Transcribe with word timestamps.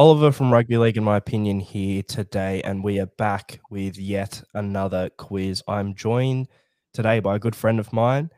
Oliver 0.00 0.32
from 0.32 0.50
Rugby 0.50 0.78
League, 0.78 0.96
in 0.96 1.04
my 1.04 1.18
opinion, 1.18 1.60
here 1.60 2.02
today, 2.02 2.62
and 2.62 2.82
we 2.82 2.98
are 3.00 3.10
back 3.18 3.60
with 3.68 3.98
yet 3.98 4.42
another 4.54 5.10
quiz. 5.18 5.62
I'm 5.68 5.94
joined 5.94 6.48
today 6.94 7.20
by 7.20 7.36
a 7.36 7.38
good 7.38 7.54
friend 7.54 7.78
of 7.78 7.92
mine. 7.92 8.30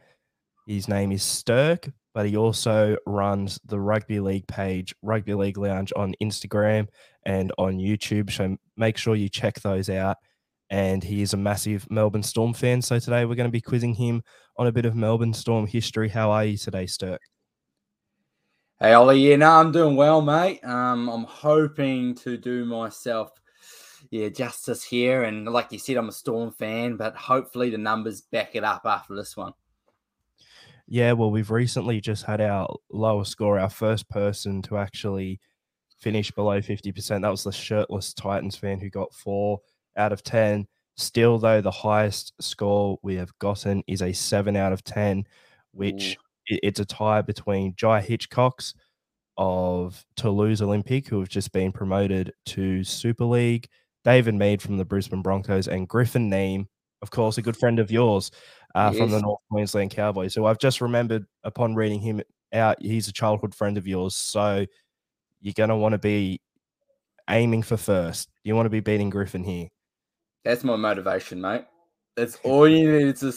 His 0.67 0.89
name 0.89 1.13
is 1.13 1.23
Stirk, 1.23 1.89
but 2.15 2.27
he 2.27 2.37
also 2.37 2.97
runs 3.07 3.61
the 3.65 3.79
Rugby 3.79 4.19
League 4.19 4.49
page, 4.49 4.93
Rugby 5.03 5.35
League 5.35 5.57
Lounge, 5.57 5.93
on 5.95 6.17
Instagram 6.21 6.89
and 7.27 7.53
on 7.59 7.79
YouTube. 7.79 8.33
So 8.33 8.57
make 8.77 8.97
sure 8.97 9.15
you 9.15 9.29
check 9.29 9.61
those 9.61 9.89
out. 9.89 10.17
And 10.69 11.05
he 11.05 11.23
is 11.23 11.33
a 11.33 11.37
massive 11.37 11.89
Melbourne 11.89 12.25
Storm 12.25 12.55
fan. 12.55 12.83
So 12.83 12.99
today 12.99 13.25
we're 13.25 13.37
going 13.37 13.47
to 13.47 13.53
be 13.53 13.61
quizzing 13.61 13.95
him 13.95 14.25
on 14.57 14.67
a 14.67 14.73
bit 14.73 14.85
of 14.85 14.97
Melbourne 14.97 15.33
Storm 15.33 15.69
history. 15.69 16.09
How 16.09 16.33
are 16.33 16.45
you 16.45 16.57
today, 16.57 16.87
Stirk? 16.87 17.21
Hey 18.83 18.95
Ollie, 18.95 19.21
yeah, 19.21 19.37
no, 19.37 19.49
I'm 19.49 19.71
doing 19.71 19.95
well, 19.95 20.21
mate. 20.21 20.59
Um, 20.65 21.09
I'm 21.09 21.23
hoping 21.23 22.17
to 22.17 22.37
do 22.37 22.65
myself, 22.65 23.31
yeah, 24.11 24.29
justice 24.29 24.83
here. 24.83 25.23
And 25.23 25.47
like 25.47 25.71
you 25.71 25.79
said, 25.79 25.97
I'm 25.97 26.09
a 26.09 26.13
Storm 26.13 26.51
fan, 26.51 26.97
but 26.97 27.15
hopefully 27.15 27.71
the 27.71 27.79
numbers 27.79 28.23
back 28.23 28.57
it 28.57 28.65
up 28.65 28.83
after 28.85 29.15
this 29.15 29.37
one. 29.37 29.53
Yeah, 30.89 31.13
well, 31.13 31.31
we've 31.31 31.53
recently 31.53 32.01
just 32.01 32.25
had 32.25 32.41
our 32.41 32.75
lowest 32.91 33.31
score, 33.31 33.57
our 33.57 33.71
first 33.71 34.09
person 34.09 34.63
to 34.63 34.79
actually 34.79 35.39
finish 36.01 36.33
below 36.33 36.61
50%. 36.61 37.23
That 37.23 37.31
was 37.31 37.45
the 37.45 37.53
shirtless 37.53 38.13
Titans 38.13 38.57
fan 38.57 38.81
who 38.81 38.91
got 38.91 39.15
four 39.15 39.61
out 39.97 40.13
of 40.13 40.25
10. 40.25 40.67
Still, 40.97 41.39
though, 41.39 41.61
the 41.61 41.71
highest 41.71 42.33
score 42.43 42.99
we 43.05 43.15
have 43.15 43.31
gotten 43.39 43.85
is 43.87 44.03
a 44.03 44.13
seven 44.13 44.57
out 44.57 44.73
of 44.73 44.83
10, 44.83 45.25
which 45.71 46.17
Ooh 46.19 46.23
it's 46.63 46.81
a 46.81 46.85
tie 46.85 47.23
between 47.23 47.75
Jai 47.77 48.01
Hitchcocks 48.01 48.75
of 49.37 50.05
Toulouse 50.17 50.61
Olympique, 50.61 51.09
who 51.09 51.19
have 51.19 51.29
just 51.29 51.53
been 51.53 51.73
promoted 51.73 52.33
to 52.47 52.85
Super 52.85 53.25
League, 53.25 53.69
David 54.05 54.35
Mead 54.35 54.61
from 54.61 54.77
the 54.77 54.85
Brisbane 54.85 55.23
Broncos, 55.23 55.69
and 55.69 55.89
Griffin 55.89 56.31
Neame, 56.31 56.67
of 57.01 57.11
course, 57.11 57.39
a 57.39 57.43
good 57.43 57.57
friend 57.57 57.79
of 57.79 57.91
yours 57.91 58.31
uh, 58.75 58.91
yes. 58.93 59.01
from 59.01 59.11
the 59.11 59.21
North 59.21 59.41
Queensland 59.51 59.91
Cowboys. 59.91 60.35
So 60.35 60.47
I've 60.47 60.59
just 60.59 60.81
remembered 60.81 61.27
upon 61.45 61.75
reading 61.75 62.01
him 62.01 62.21
out, 62.53 62.81
he's 62.81 63.09
a 63.09 63.13
childhood 63.13 63.55
friend 63.55 63.79
of 63.79 63.87
yours. 63.87 64.15
So 64.15 64.67
you're 65.41 65.55
going 65.55 65.71
to 65.71 65.77
want 65.77 65.93
to 65.93 65.99
be 65.99 66.41
aiming 67.29 67.63
for 67.63 67.77
first. 67.77 68.29
You 68.45 68.55
want 68.55 68.67
to 68.67 68.71
be 68.71 68.81
beating 68.81 69.11
Griffin 69.11 69.45
here. 69.45 69.69
That's 70.45 70.65
my 70.65 70.77
motivation, 70.77 71.41
mate. 71.41 71.65
That's 72.17 72.39
all 72.45 72.69
you 72.69 72.91
need 72.91 73.17
to 73.17 73.33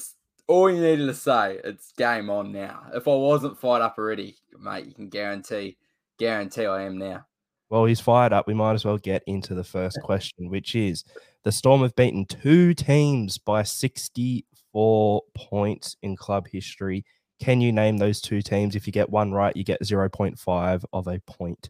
all 0.48 0.70
you 0.70 0.82
needed 0.82 1.08
to 1.08 1.14
say, 1.14 1.60
it's 1.64 1.92
game 1.94 2.30
on 2.30 2.52
now. 2.52 2.84
If 2.94 3.08
I 3.08 3.16
wasn't 3.16 3.60
fired 3.60 3.82
up 3.82 3.96
already, 3.98 4.36
mate, 4.60 4.86
you 4.86 4.94
can 4.94 5.10
guarantee, 5.10 5.78
guarantee 6.20 6.66
I 6.66 6.84
am 6.84 6.98
now. 6.98 7.26
Well, 7.70 7.86
he's 7.86 8.00
fired 8.00 8.32
up. 8.32 8.48
We 8.48 8.54
might 8.54 8.74
as 8.74 8.86
well 8.86 8.98
get 8.98 9.24
into 9.26 9.56
the 9.56 9.64
first 9.64 10.00
question, 10.04 10.50
which 10.50 10.76
is 10.76 11.04
the 11.44 11.52
Storm 11.52 11.82
have 11.82 11.96
beaten 11.96 12.26
two 12.26 12.74
teams 12.74 13.38
by 13.40 13.64
64 13.64 15.24
points 15.34 15.98
in 16.04 16.16
club 16.16 16.48
history. 16.48 17.06
Can 17.40 17.62
you 17.62 17.72
name 17.72 17.98
those 17.98 18.22
two 18.22 18.42
teams? 18.42 18.76
If 18.76 18.86
you 18.86 18.94
get 18.94 19.10
one 19.10 19.32
right, 19.32 19.56
you 19.56 19.64
get 19.64 19.82
0.5 19.82 20.86
of 20.94 21.08
a 21.08 21.20
point. 21.26 21.70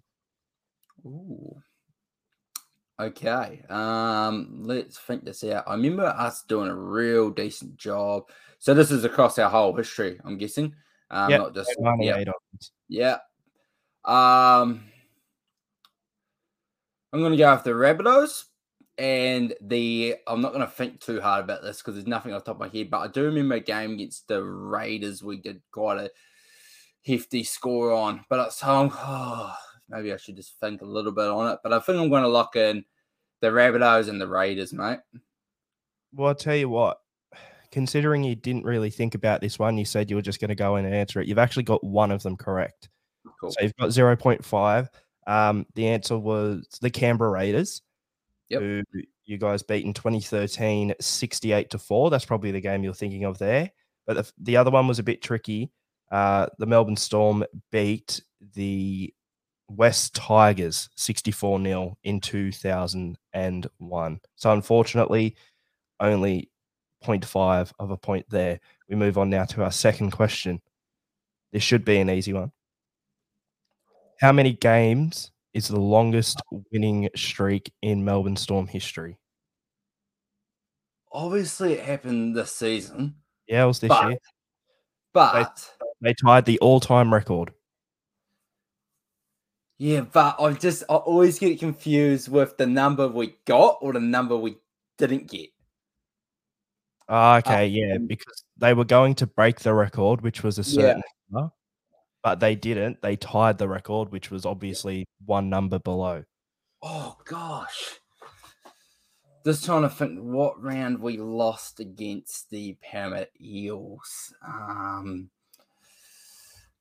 Ooh. 1.06 1.62
Okay. 3.00 3.64
Um, 3.70 4.64
let's 4.64 4.98
think 4.98 5.26
this 5.26 5.44
out. 5.44 5.64
I 5.68 5.74
remember 5.74 6.06
us 6.06 6.44
doing 6.44 6.70
a 6.70 6.76
real 6.76 7.30
decent 7.30 7.78
job 7.78 8.30
so 8.60 8.74
this 8.74 8.92
is 8.92 9.04
across 9.04 9.38
our 9.40 9.50
whole 9.50 9.76
history, 9.76 10.20
I'm 10.24 10.38
guessing. 10.38 10.76
Um, 11.10 11.30
yep. 11.30 11.40
not 11.40 11.54
just 11.54 11.76
yeah. 12.00 12.24
yeah. 12.90 13.18
Um, 14.04 14.84
I'm 17.14 17.22
gonna 17.22 17.38
go 17.38 17.48
after 17.48 17.76
Rabbitohs, 17.76 18.46
and 18.98 19.54
the 19.62 20.16
I'm 20.28 20.42
not 20.42 20.54
gonna 20.54 20.68
think 20.68 21.00
too 21.00 21.22
hard 21.22 21.44
about 21.44 21.62
this 21.62 21.80
because 21.80 21.96
there's 21.96 22.08
nothing 22.08 22.34
off 22.34 22.44
the 22.44 22.54
top 22.54 22.62
of 22.62 22.72
my 22.72 22.78
head. 22.78 22.90
But 22.90 23.00
I 23.00 23.08
do 23.08 23.24
remember 23.24 23.56
a 23.56 23.60
game 23.60 23.94
against 23.94 24.28
the 24.28 24.44
Raiders 24.44 25.24
we 25.24 25.38
did 25.38 25.62
quite 25.72 26.00
a 26.00 26.12
hefty 27.06 27.44
score 27.44 27.92
on. 27.92 28.26
But 28.30 28.52
so 28.52 28.68
I'm, 28.68 28.92
oh, 28.94 29.54
maybe 29.90 30.12
I 30.12 30.18
should 30.18 30.36
just 30.36 30.60
think 30.60 30.82
a 30.82 30.86
little 30.86 31.12
bit 31.12 31.28
on 31.28 31.52
it. 31.54 31.60
But 31.64 31.74
I 31.74 31.80
think 31.80 32.00
I'm 32.00 32.10
going 32.10 32.24
to 32.24 32.30
lock 32.30 32.56
in 32.56 32.84
the 33.42 33.48
Rabbitohs 33.48 34.10
and 34.10 34.20
the 34.20 34.28
Raiders, 34.28 34.74
mate. 34.74 35.00
Well, 36.14 36.30
I'll 36.30 36.36
tell 36.36 36.56
you 36.56 36.70
what 36.70 37.00
considering 37.76 38.24
you 38.24 38.36
didn't 38.38 38.64
really 38.64 38.90
think 38.90 39.16
about 39.16 39.42
this 39.42 39.60
one, 39.60 39.78
you 39.78 39.84
said 39.84 40.10
you 40.10 40.16
were 40.16 40.22
just 40.22 40.40
going 40.40 40.48
to 40.48 40.56
go 40.56 40.78
in 40.78 40.86
and 40.86 40.96
answer 40.96 41.20
it. 41.20 41.28
You've 41.28 41.38
actually 41.38 41.64
got 41.64 41.84
one 41.84 42.10
of 42.10 42.24
them 42.24 42.38
correct. 42.38 42.88
Cool. 43.42 43.52
So 43.52 43.58
you've 43.62 43.76
got 43.76 43.90
0.5. 43.90 44.88
Um, 45.28 45.66
the 45.76 45.90
answer 45.90 46.18
was 46.18 46.66
the 46.80 46.90
Canberra 46.90 47.32
Raiders, 47.32 47.82
yep. 48.48 48.62
who 48.62 48.82
you 49.26 49.38
guys 49.38 49.62
beat 49.62 49.84
in 49.84 49.94
2013 49.94 50.94
68 51.02 51.70
to 51.72 51.78
4. 51.78 52.10
That's 52.10 52.24
probably 52.24 52.52
the 52.52 52.62
game 52.62 52.82
you're 52.82 52.94
thinking 52.94 53.26
of 53.26 53.40
there. 53.40 53.70
But 54.08 54.16
the, 54.16 54.32
the 54.38 54.56
other 54.56 54.72
one 54.72 54.88
was 54.88 55.00
a 55.00 55.04
bit 55.04 55.22
tricky. 55.22 55.70
Uh, 56.10 56.48
the 56.58 56.68
Melbourne 56.68 56.96
Storm 56.96 57.44
beat 57.74 58.22
the 58.54 59.14
West 59.68 60.16
Tigers 60.16 60.88
64 60.96 61.62
0 61.62 61.98
in 62.06 62.22
2001. 62.22 64.20
So 64.38 64.52
unfortunately, 64.54 65.36
only 66.00 66.50
0.5 67.06 67.72
of 67.80 67.92
a 67.92 67.98
point 67.98 68.26
there. 68.30 68.60
We 68.90 68.96
move 68.96 69.18
on 69.18 69.30
now 69.30 69.46
to 69.46 69.64
our 69.64 69.72
second 69.72 70.12
question. 70.12 70.62
This 71.52 71.64
should 71.64 71.86
be 71.86 71.98
an 71.98 72.10
easy 72.10 72.34
one. 72.34 72.52
How 74.20 74.32
many 74.32 74.54
games 74.54 75.32
is 75.54 75.68
the 75.68 75.80
longest 75.80 76.42
winning 76.72 77.10
streak 77.16 77.72
in 77.82 78.04
Melbourne 78.04 78.36
Storm 78.36 78.68
history? 78.68 79.18
Obviously, 81.12 81.74
it 81.74 81.86
happened 81.86 82.36
this 82.36 82.52
season. 82.52 83.16
Yeah, 83.48 83.64
it 83.64 83.68
was 83.68 83.80
this 83.80 83.90
but, 83.90 84.10
year. 84.10 84.18
But 85.14 85.70
they, 86.02 86.10
they 86.10 86.14
tied 86.14 86.46
the 86.46 86.60
all-time 86.60 87.14
record. 87.14 87.54
Yeah, 89.78 90.02
but 90.02 90.36
I 90.40 90.54
just 90.54 90.84
I 90.90 90.96
always 90.96 91.40
get 91.40 91.60
confused 91.60 92.30
with 92.30 92.58
the 92.58 92.66
number 92.66 93.08
we 93.08 93.36
got 93.46 93.78
or 93.82 93.94
the 93.94 94.00
number 94.00 94.36
we 94.38 94.58
didn't 94.98 95.30
get. 95.30 95.50
Oh, 97.08 97.36
okay, 97.36 97.68
yeah, 97.68 97.98
because 97.98 98.44
they 98.58 98.74
were 98.74 98.86
going 98.86 99.16
to 99.16 99.28
break 99.28 99.60
the 99.60 99.74
record, 99.74 100.22
which 100.22 100.44
was 100.44 100.58
a 100.58 100.64
certain 100.64 100.98
yeah. 100.98 101.02
number, 101.30 101.52
but 102.24 102.40
they 102.40 102.56
didn't. 102.56 103.02
They 103.02 103.16
tied 103.16 103.58
the 103.58 103.68
record, 103.68 104.12
which 104.12 104.32
was 104.32 104.46
obviously 104.46 105.06
one 105.26 105.50
number 105.50 105.78
below. 105.78 106.24
Oh 106.82 107.18
gosh. 107.26 108.00
Just 109.46 109.66
trying 109.66 109.84
to 109.84 109.90
think 109.90 110.20
what 110.20 110.62
round 110.62 111.00
we 111.00 111.18
lost 111.18 111.80
against 111.80 112.50
the 112.50 112.78
Parramatta 112.82 113.30
Eels. 113.40 114.34
Um 114.48 115.30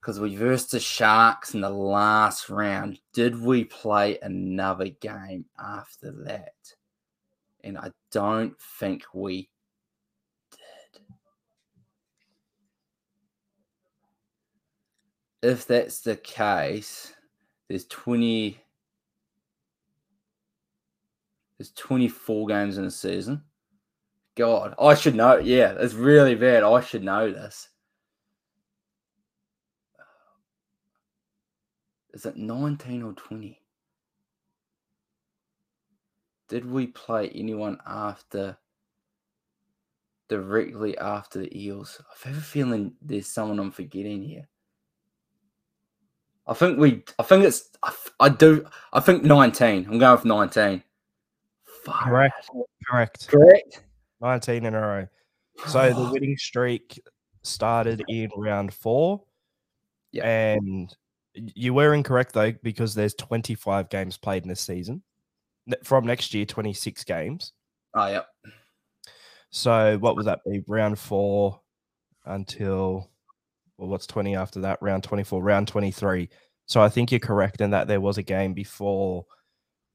because 0.00 0.20
we 0.20 0.36
versed 0.36 0.72
the 0.72 0.80
Sharks 0.80 1.54
in 1.54 1.62
the 1.62 1.70
last 1.70 2.50
round. 2.50 3.00
Did 3.14 3.40
we 3.40 3.64
play 3.64 4.18
another 4.20 4.90
game 4.90 5.46
after 5.58 6.12
that? 6.26 6.52
And 7.62 7.78
I 7.78 7.90
don't 8.12 8.54
think 8.78 9.04
we 9.14 9.48
if 15.44 15.66
that's 15.66 16.00
the 16.00 16.16
case, 16.16 17.12
there's 17.68 17.84
20 17.86 18.58
there's 21.58 21.70
24 21.72 22.48
games 22.48 22.78
in 22.78 22.84
a 22.84 22.90
season. 22.90 23.42
God, 24.36 24.74
I 24.80 24.94
should 24.96 25.14
know. 25.14 25.38
Yeah, 25.38 25.74
it's 25.78 25.94
really 25.94 26.34
bad. 26.34 26.64
I 26.64 26.80
should 26.80 27.04
know 27.04 27.30
this. 27.30 27.68
Is 32.12 32.26
it 32.26 32.36
19 32.36 33.02
or 33.04 33.12
20? 33.12 33.60
Did 36.48 36.68
we 36.68 36.88
play 36.88 37.28
anyone 37.28 37.78
after 37.86 38.56
directly 40.28 40.98
after 40.98 41.38
the 41.38 41.56
Eels? 41.56 42.00
I 42.24 42.28
have 42.28 42.38
a 42.38 42.40
feeling 42.40 42.94
there's 43.00 43.28
someone 43.28 43.60
I'm 43.60 43.70
forgetting 43.70 44.22
here. 44.22 44.48
I 46.46 46.54
think 46.54 46.78
we. 46.78 47.02
I 47.18 47.22
think 47.22 47.44
it's. 47.44 47.70
I, 47.82 47.92
I 48.20 48.28
do. 48.28 48.66
I 48.92 49.00
think 49.00 49.22
nineteen. 49.22 49.86
I'm 49.90 49.98
going 49.98 50.16
with 50.16 50.24
nineteen. 50.24 50.82
Correct. 51.86 52.50
Correct. 52.86 53.28
Correct. 53.28 53.82
Nineteen 54.20 54.66
in 54.66 54.74
a 54.74 54.80
row. 54.80 55.06
So 55.66 55.92
the 55.92 56.10
winning 56.12 56.36
streak 56.36 57.00
started 57.42 58.02
in 58.08 58.30
round 58.36 58.74
four. 58.74 59.22
Yeah. 60.12 60.26
And 60.26 60.94
you 61.34 61.74
were 61.74 61.94
incorrect 61.94 62.32
though 62.32 62.52
because 62.62 62.94
there's 62.94 63.14
25 63.14 63.88
games 63.88 64.16
played 64.16 64.44
in 64.44 64.48
this 64.48 64.60
season. 64.60 65.02
From 65.82 66.06
next 66.06 66.34
year, 66.34 66.44
26 66.44 67.04
games. 67.04 67.52
Ah, 67.94 68.06
oh, 68.06 68.10
yeah. 68.12 68.52
So 69.50 69.98
what 69.98 70.16
would 70.16 70.26
that 70.26 70.40
be? 70.44 70.62
Round 70.66 70.98
four 70.98 71.60
until 72.26 73.10
well, 73.78 73.88
what's 73.88 74.06
20 74.06 74.36
after 74.36 74.60
that? 74.60 74.78
Round 74.80 75.02
24, 75.02 75.42
round 75.42 75.68
23. 75.68 76.28
So 76.66 76.80
I 76.80 76.88
think 76.88 77.10
you're 77.10 77.20
correct 77.20 77.60
in 77.60 77.70
that 77.70 77.88
there 77.88 78.00
was 78.00 78.18
a 78.18 78.22
game 78.22 78.54
before 78.54 79.26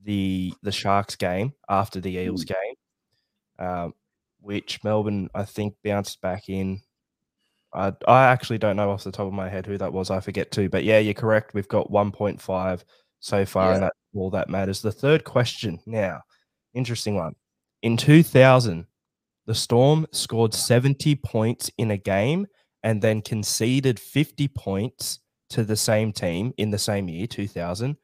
the 0.04 0.54
the 0.62 0.72
Sharks 0.72 1.16
game 1.16 1.54
after 1.68 2.00
the 2.00 2.18
Eels 2.18 2.46
mm. 2.46 2.48
game, 2.48 3.68
um, 3.68 3.94
which 4.40 4.84
Melbourne 4.84 5.30
I 5.34 5.44
think 5.44 5.76
bounced 5.84 6.22
back 6.22 6.50
in. 6.50 6.82
I 7.74 7.94
I 8.08 8.26
actually 8.26 8.60
don't 8.60 8.76
know 8.76 8.92
off 8.92 9.04
the 9.04 9.12
top 9.12 9.28
of 9.28 9.34
my 9.34 9.50
head 9.50 9.66
who 9.66 9.78
that 9.78 9.94
was. 9.94 10.10
I 10.10 10.20
forget 10.20 10.52
too, 10.52 10.70
but 10.70 10.84
yeah, 10.84 11.00
you're 11.00 11.14
correct. 11.14 11.54
We've 11.54 11.68
got 11.68 11.92
1.5 11.92 12.84
so 13.20 13.46
far, 13.46 13.70
yeah. 13.70 13.74
and 13.74 13.84
that's 13.84 13.98
all 14.16 14.30
that 14.32 14.50
matters. 14.50 14.82
The 14.82 14.92
third 14.92 15.24
question 15.24 15.80
now, 15.86 16.22
interesting 16.74 17.16
one. 17.16 17.36
In 17.82 17.98
2000, 17.98 18.86
the 19.46 19.56
Storm 19.56 20.06
scored 20.12 20.54
70 20.54 21.16
points 21.16 21.72
in 21.78 21.92
a 21.92 21.98
game 21.98 22.48
and 22.84 23.02
then 23.02 23.22
conceded 23.22 24.00
50 24.00 24.48
points 24.50 25.20
to 25.50 25.64
the 25.64 25.76
same 25.76 26.14
team 26.14 26.54
in 26.58 26.72
the 26.72 26.78
same 26.78 27.10
year, 27.10 27.28
2000. 27.28 27.98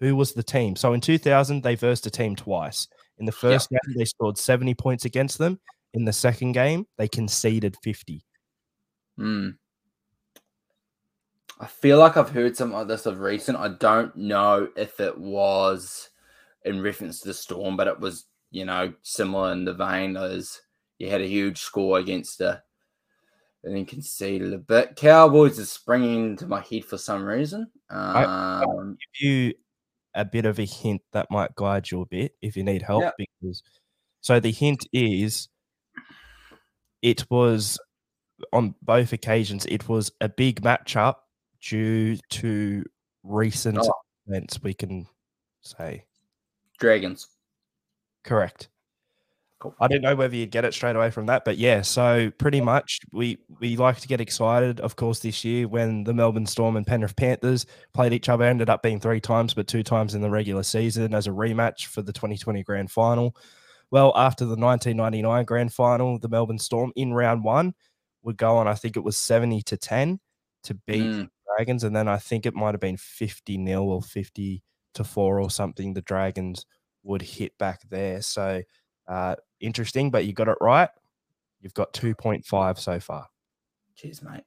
Who 0.00 0.16
was 0.16 0.32
the 0.32 0.42
team? 0.42 0.76
So 0.76 0.92
in 0.92 1.00
2000, 1.00 1.62
they 1.62 1.74
versed 1.74 2.06
a 2.06 2.10
team 2.10 2.36
twice. 2.36 2.88
In 3.18 3.26
the 3.26 3.32
first 3.32 3.68
game, 3.68 3.78
they 3.96 4.06
scored 4.06 4.38
70 4.38 4.74
points 4.74 5.04
against 5.04 5.38
them. 5.38 5.60
In 5.92 6.04
the 6.04 6.12
second 6.12 6.52
game, 6.52 6.86
they 6.96 7.08
conceded 7.08 7.76
50. 7.82 8.24
Hmm. 9.18 9.50
I 11.60 11.66
feel 11.66 11.98
like 11.98 12.16
I've 12.16 12.30
heard 12.30 12.56
some 12.56 12.72
of 12.72 12.88
this 12.88 13.04
of 13.04 13.20
recent. 13.20 13.58
I 13.58 13.68
don't 13.68 14.16
know 14.16 14.68
if 14.76 14.98
it 15.00 15.18
was 15.18 16.08
in 16.64 16.80
reference 16.80 17.20
to 17.20 17.28
the 17.28 17.34
Storm, 17.34 17.76
but 17.76 17.86
it 17.86 18.00
was, 18.00 18.24
you 18.50 18.64
know, 18.64 18.94
similar 19.02 19.52
in 19.52 19.66
the 19.66 19.74
vein 19.74 20.16
as 20.16 20.58
you 20.98 21.10
had 21.10 21.20
a 21.20 21.26
huge 21.26 21.58
score 21.58 21.98
against 21.98 22.38
the 22.38 22.62
and 23.64 23.76
then 23.76 23.84
conceded 23.84 24.52
a 24.52 24.58
bit. 24.58 24.96
Cowboys 24.96 25.58
is 25.58 25.70
springing 25.70 26.36
to 26.36 26.46
my 26.46 26.60
head 26.60 26.84
for 26.84 26.98
some 26.98 27.24
reason. 27.24 27.70
Um, 27.90 28.16
I, 28.16 28.64
will 28.66 28.90
give 28.90 29.28
you 29.28 29.54
a 30.14 30.24
bit 30.24 30.46
of 30.46 30.58
a 30.58 30.64
hint 30.64 31.02
that 31.12 31.30
might 31.30 31.54
guide 31.54 31.90
you 31.90 32.02
a 32.02 32.06
bit 32.06 32.32
if 32.42 32.56
you 32.56 32.64
need 32.64 32.82
help. 32.82 33.12
Because 33.18 33.62
so 34.20 34.40
the 34.40 34.52
hint 34.52 34.86
is 34.92 35.48
it 37.02 37.24
was 37.30 37.78
on 38.52 38.74
both 38.82 39.12
occasions. 39.12 39.66
It 39.66 39.88
was 39.88 40.10
a 40.20 40.28
big 40.28 40.62
matchup 40.62 41.16
due 41.62 42.16
to 42.30 42.84
recent 43.22 43.78
oh. 43.78 43.92
events. 44.26 44.62
We 44.62 44.74
can 44.74 45.06
say 45.62 46.04
Dragons. 46.78 47.26
Correct. 48.24 48.68
Cool. 49.60 49.74
I 49.78 49.88
didn't 49.88 50.02
know 50.02 50.16
whether 50.16 50.34
you'd 50.34 50.50
get 50.50 50.64
it 50.64 50.72
straight 50.72 50.96
away 50.96 51.10
from 51.10 51.26
that, 51.26 51.44
but 51.44 51.58
yeah. 51.58 51.82
So 51.82 52.30
pretty 52.38 52.62
much, 52.62 52.98
we 53.12 53.38
we 53.60 53.76
like 53.76 54.00
to 54.00 54.08
get 54.08 54.18
excited. 54.18 54.80
Of 54.80 54.96
course, 54.96 55.18
this 55.20 55.44
year 55.44 55.68
when 55.68 56.04
the 56.04 56.14
Melbourne 56.14 56.46
Storm 56.46 56.76
and 56.76 56.86
Penrith 56.86 57.14
Panthers 57.14 57.66
played 57.92 58.14
each 58.14 58.30
other, 58.30 58.44
ended 58.44 58.70
up 58.70 58.82
being 58.82 58.98
three 58.98 59.20
times, 59.20 59.52
but 59.52 59.66
two 59.66 59.82
times 59.82 60.14
in 60.14 60.22
the 60.22 60.30
regular 60.30 60.62
season 60.62 61.14
as 61.14 61.26
a 61.26 61.30
rematch 61.30 61.86
for 61.86 62.00
the 62.00 62.12
2020 62.12 62.62
Grand 62.62 62.90
Final. 62.90 63.36
Well, 63.90 64.14
after 64.16 64.46
the 64.46 64.56
1999 64.56 65.44
Grand 65.44 65.74
Final, 65.74 66.18
the 66.18 66.30
Melbourne 66.30 66.58
Storm 66.58 66.90
in 66.96 67.12
round 67.12 67.44
one 67.44 67.74
would 68.22 68.38
go 68.38 68.56
on. 68.56 68.66
I 68.66 68.74
think 68.74 68.96
it 68.96 69.04
was 69.04 69.18
70 69.18 69.60
to 69.64 69.76
10 69.76 70.20
to 70.64 70.74
beat 70.86 71.02
mm. 71.02 71.28
Dragons, 71.54 71.84
and 71.84 71.94
then 71.94 72.08
I 72.08 72.16
think 72.16 72.46
it 72.46 72.54
might 72.54 72.72
have 72.72 72.80
been 72.80 72.96
50 72.96 73.58
nil 73.58 73.90
or 73.90 74.00
50 74.00 74.62
to 74.94 75.04
four 75.04 75.38
or 75.38 75.50
something. 75.50 75.92
The 75.92 76.00
Dragons 76.00 76.64
would 77.02 77.20
hit 77.20 77.58
back 77.58 77.82
there. 77.90 78.22
So 78.22 78.62
uh, 79.08 79.36
interesting, 79.60 80.10
but 80.10 80.24
you 80.24 80.32
got 80.32 80.48
it 80.48 80.58
right. 80.60 80.88
You've 81.60 81.74
got 81.74 81.92
2.5 81.92 82.78
so 82.78 83.00
far. 83.00 83.26
Cheers, 83.96 84.22
mate. 84.22 84.44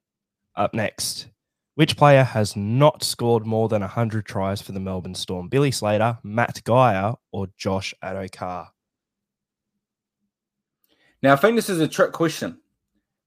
Up 0.55 0.73
next, 0.73 1.27
which 1.75 1.97
player 1.97 2.23
has 2.23 2.55
not 2.55 3.03
scored 3.03 3.45
more 3.45 3.67
than 3.67 3.81
100 3.81 4.25
tries 4.25 4.61
for 4.61 4.71
the 4.71 4.79
Melbourne 4.79 5.15
Storm? 5.15 5.47
Billy 5.47 5.71
Slater, 5.71 6.19
Matt 6.23 6.63
Geyer, 6.63 7.15
or 7.31 7.47
Josh 7.57 7.93
Addo-Carr? 8.03 8.69
Now, 11.23 11.33
I 11.33 11.35
think 11.37 11.55
this 11.55 11.69
is 11.69 11.79
a 11.79 11.87
trick 11.87 12.11
question 12.11 12.59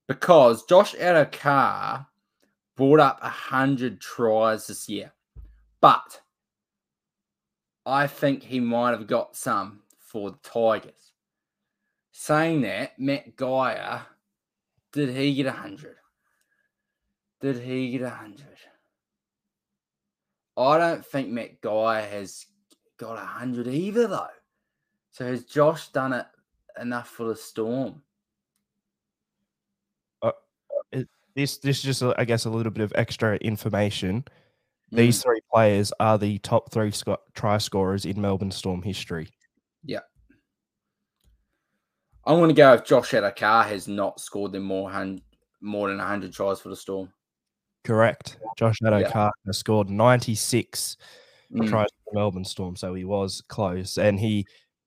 because 0.06 0.64
Josh 0.66 0.94
Addo-Carr 0.94 2.06
brought 2.76 3.00
up 3.00 3.22
100 3.22 4.00
tries 4.00 4.66
this 4.66 4.88
year, 4.88 5.12
but 5.80 6.20
I 7.84 8.06
think 8.06 8.42
he 8.42 8.60
might 8.60 8.90
have 8.90 9.06
got 9.06 9.34
some 9.34 9.80
for 9.98 10.30
the 10.30 10.38
Tigers. 10.42 11.05
Saying 12.18 12.62
that, 12.62 12.98
Matt 12.98 13.36
Geyer, 13.36 14.00
did 14.90 15.14
he 15.14 15.34
get 15.34 15.44
100? 15.44 15.96
Did 17.42 17.58
he 17.58 17.90
get 17.90 18.00
100? 18.00 18.46
I 20.56 20.78
don't 20.78 21.04
think 21.04 21.28
Matt 21.28 21.60
Geyer 21.60 22.08
has 22.08 22.46
got 22.96 23.16
100 23.16 23.68
either, 23.68 24.06
though. 24.06 24.28
So 25.10 25.26
has 25.26 25.44
Josh 25.44 25.88
done 25.88 26.14
it 26.14 26.24
enough 26.80 27.10
for 27.10 27.24
the 27.24 27.36
Storm? 27.36 28.00
Uh, 30.22 30.32
this 31.34 31.58
this 31.58 31.76
is 31.76 31.82
just, 31.82 32.02
I 32.02 32.24
guess, 32.24 32.46
a 32.46 32.50
little 32.50 32.72
bit 32.72 32.82
of 32.82 32.94
extra 32.96 33.36
information. 33.36 34.24
These 34.90 35.20
mm. 35.20 35.22
three 35.22 35.40
players 35.52 35.92
are 36.00 36.16
the 36.16 36.38
top 36.38 36.72
three 36.72 36.92
sc- 36.92 37.08
try 37.34 37.58
scorers 37.58 38.06
in 38.06 38.18
Melbourne 38.18 38.50
Storm 38.50 38.80
history. 38.80 39.28
Yeah. 42.26 42.32
I'm 42.32 42.38
going 42.40 42.48
to 42.48 42.54
go 42.54 42.72
if 42.74 42.84
Josh 42.84 43.12
Addo-Carr 43.12 43.64
has 43.64 43.88
not 43.88 44.20
scored 44.20 44.52
them 44.52 44.64
more 44.64 44.90
hun- 44.90 45.22
more 45.60 45.88
than 45.88 45.98
100 45.98 46.32
tries 46.32 46.60
for 46.60 46.68
the 46.68 46.76
Storm. 46.76 47.12
Correct. 47.84 48.38
Josh 48.58 48.78
Addo-Carr 48.82 49.32
yeah. 49.44 49.48
has 49.48 49.58
scored 49.58 49.88
96 49.88 50.96
mm. 51.52 51.68
tries 51.68 51.86
for 51.86 52.12
the 52.12 52.18
Melbourne 52.18 52.44
Storm, 52.44 52.76
so 52.76 52.94
he 52.94 53.04
was 53.04 53.42
close. 53.48 53.98
And 53.98 54.18
he, 54.18 54.46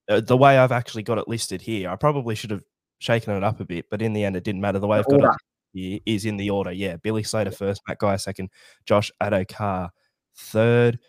uh, 0.10 0.22
the 0.22 0.38
way 0.38 0.58
I've 0.58 0.72
actually 0.72 1.04
got 1.04 1.18
it 1.18 1.28
listed 1.28 1.62
here, 1.62 1.90
I 1.90 1.96
probably 1.96 2.36
should 2.36 2.52
have 2.52 2.64
shaken 3.00 3.36
it 3.36 3.44
up 3.44 3.60
a 3.60 3.66
bit, 3.66 3.86
but 3.90 4.02
in 4.02 4.14
the 4.14 4.24
end, 4.24 4.36
it 4.36 4.44
didn't 4.44 4.62
matter. 4.62 4.80
The 4.80 4.88
way 4.88 5.00
I've 5.00 5.08
got 5.08 5.24
it 5.24 5.32
here 5.74 6.00
is 6.06 6.26
in 6.26 6.38
the 6.38 6.50
order. 6.50 6.72
Yeah, 6.72 6.98
Billy 6.98 7.24
Slater 7.24 7.52
first, 7.52 7.82
Matt 7.88 8.00
Geyer 8.00 8.18
second, 8.18 8.50
Josh 8.86 9.12
Addo-Carr 9.22 9.92
third, 10.36 11.00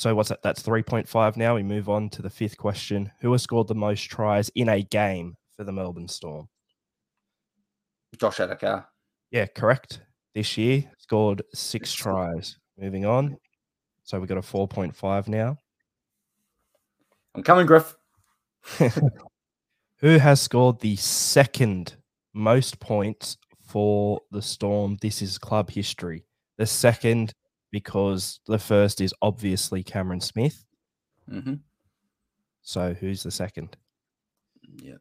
so 0.00 0.14
what's 0.14 0.30
that? 0.30 0.40
That's 0.40 0.62
3.5 0.62 1.36
now. 1.36 1.56
We 1.56 1.62
move 1.62 1.90
on 1.90 2.08
to 2.10 2.22
the 2.22 2.30
fifth 2.30 2.56
question. 2.56 3.12
Who 3.20 3.32
has 3.32 3.42
scored 3.42 3.68
the 3.68 3.74
most 3.74 4.04
tries 4.04 4.48
in 4.54 4.70
a 4.70 4.80
game 4.80 5.36
for 5.54 5.62
the 5.62 5.72
Melbourne 5.72 6.08
Storm? 6.08 6.48
Josh 8.18 8.38
Addo-Carr. 8.38 8.88
Yeah, 9.30 9.44
correct. 9.54 10.00
This 10.34 10.56
year 10.56 10.90
scored 10.96 11.42
six 11.52 11.92
tries. 11.92 12.56
Moving 12.78 13.04
on. 13.04 13.36
So 14.04 14.18
we've 14.18 14.26
got 14.26 14.38
a 14.38 14.40
4.5 14.40 15.28
now. 15.28 15.58
I'm 17.34 17.42
coming, 17.42 17.66
Griff. 17.66 17.94
Who 19.98 20.16
has 20.16 20.40
scored 20.40 20.80
the 20.80 20.96
second 20.96 21.94
most 22.32 22.80
points 22.80 23.36
for 23.60 24.22
the 24.30 24.40
Storm? 24.40 24.96
This 25.02 25.20
is 25.20 25.36
club 25.36 25.68
history. 25.68 26.24
The 26.56 26.64
second 26.64 27.34
because 27.70 28.40
the 28.46 28.58
first 28.58 29.00
is 29.00 29.14
obviously 29.22 29.82
Cameron 29.82 30.20
Smith. 30.20 30.64
Mm-hmm. 31.30 31.54
So 32.62 32.94
who's 32.94 33.22
the 33.22 33.30
second? 33.30 33.76
Yeah. 34.82 34.96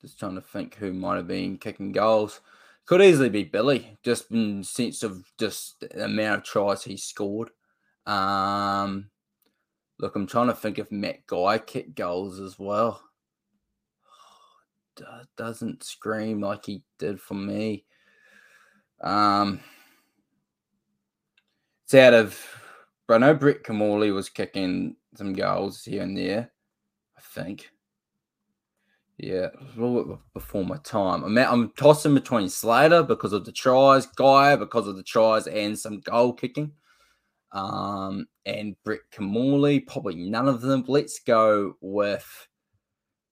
Just 0.00 0.18
trying 0.18 0.36
to 0.36 0.40
think 0.40 0.76
who 0.76 0.92
might 0.92 1.16
have 1.16 1.28
been 1.28 1.58
kicking 1.58 1.92
goals. 1.92 2.40
Could 2.86 3.02
easily 3.02 3.28
be 3.28 3.44
Billy, 3.44 3.98
just 4.02 4.30
in 4.30 4.64
sense 4.64 5.02
of 5.02 5.24
just 5.38 5.80
the 5.80 6.04
amount 6.04 6.38
of 6.38 6.44
tries 6.44 6.82
he 6.82 6.96
scored. 6.96 7.50
Um, 8.06 9.10
look, 9.98 10.16
I'm 10.16 10.26
trying 10.26 10.48
to 10.48 10.54
think 10.54 10.78
if 10.78 10.90
Matt 10.90 11.26
Geyer 11.26 11.58
kicked 11.58 11.94
goals 11.94 12.40
as 12.40 12.58
well. 12.58 13.02
Doesn't 15.36 15.84
scream 15.84 16.40
like 16.40 16.66
he 16.66 16.82
did 16.98 17.20
for 17.20 17.34
me. 17.34 17.84
Um, 19.02 19.60
it's 21.90 21.94
out 21.96 22.14
of. 22.14 22.38
I 23.08 23.18
know 23.18 23.34
Brett 23.34 23.64
Kimmorley 23.64 24.12
was 24.12 24.28
kicking 24.28 24.94
some 25.16 25.32
goals 25.32 25.84
here 25.84 26.02
and 26.02 26.16
there. 26.16 26.52
I 27.16 27.20
think. 27.20 27.68
Yeah, 29.18 29.48
a 29.58 29.80
little 29.80 30.04
bit 30.04 30.18
before 30.32 30.64
my 30.64 30.76
time. 30.78 31.24
I'm, 31.24 31.36
I'm 31.36 31.70
tossing 31.70 32.14
between 32.14 32.48
Slater 32.48 33.02
because 33.02 33.32
of 33.32 33.44
the 33.44 33.50
tries, 33.50 34.06
Guy 34.06 34.54
because 34.54 34.86
of 34.86 34.96
the 34.96 35.02
tries 35.02 35.48
and 35.48 35.76
some 35.76 35.98
goal 35.98 36.32
kicking. 36.32 36.70
Um, 37.50 38.28
and 38.46 38.76
Brett 38.84 39.00
Kimmorley, 39.12 39.84
probably 39.84 40.14
none 40.14 40.46
of 40.46 40.60
them. 40.60 40.84
Let's 40.86 41.18
go 41.18 41.74
with 41.80 42.48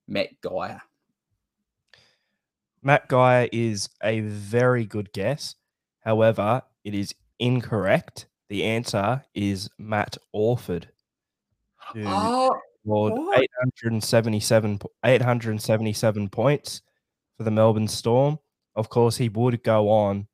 Matt 0.08 0.30
Geyer. 0.42 0.82
Matt 2.82 3.08
Geyer 3.08 3.48
is 3.52 3.88
a 4.02 4.20
very 4.20 4.84
good 4.84 5.12
guess. 5.12 5.54
However, 6.00 6.62
it 6.82 6.96
is 6.96 7.14
incorrect. 7.38 8.26
The 8.48 8.64
answer 8.64 9.22
is 9.34 9.68
Matt 9.78 10.16
Orford, 10.32 10.88
who 11.92 12.04
oh, 12.06 12.56
scored 12.82 13.12
877, 13.36 14.80
877 15.04 16.28
points 16.30 16.80
for 17.36 17.44
the 17.44 17.50
Melbourne 17.50 17.88
Storm. 17.88 18.38
Of 18.74 18.88
course, 18.88 19.16
he 19.16 19.28
would 19.28 19.62
go 19.62 19.90
on 19.90 20.26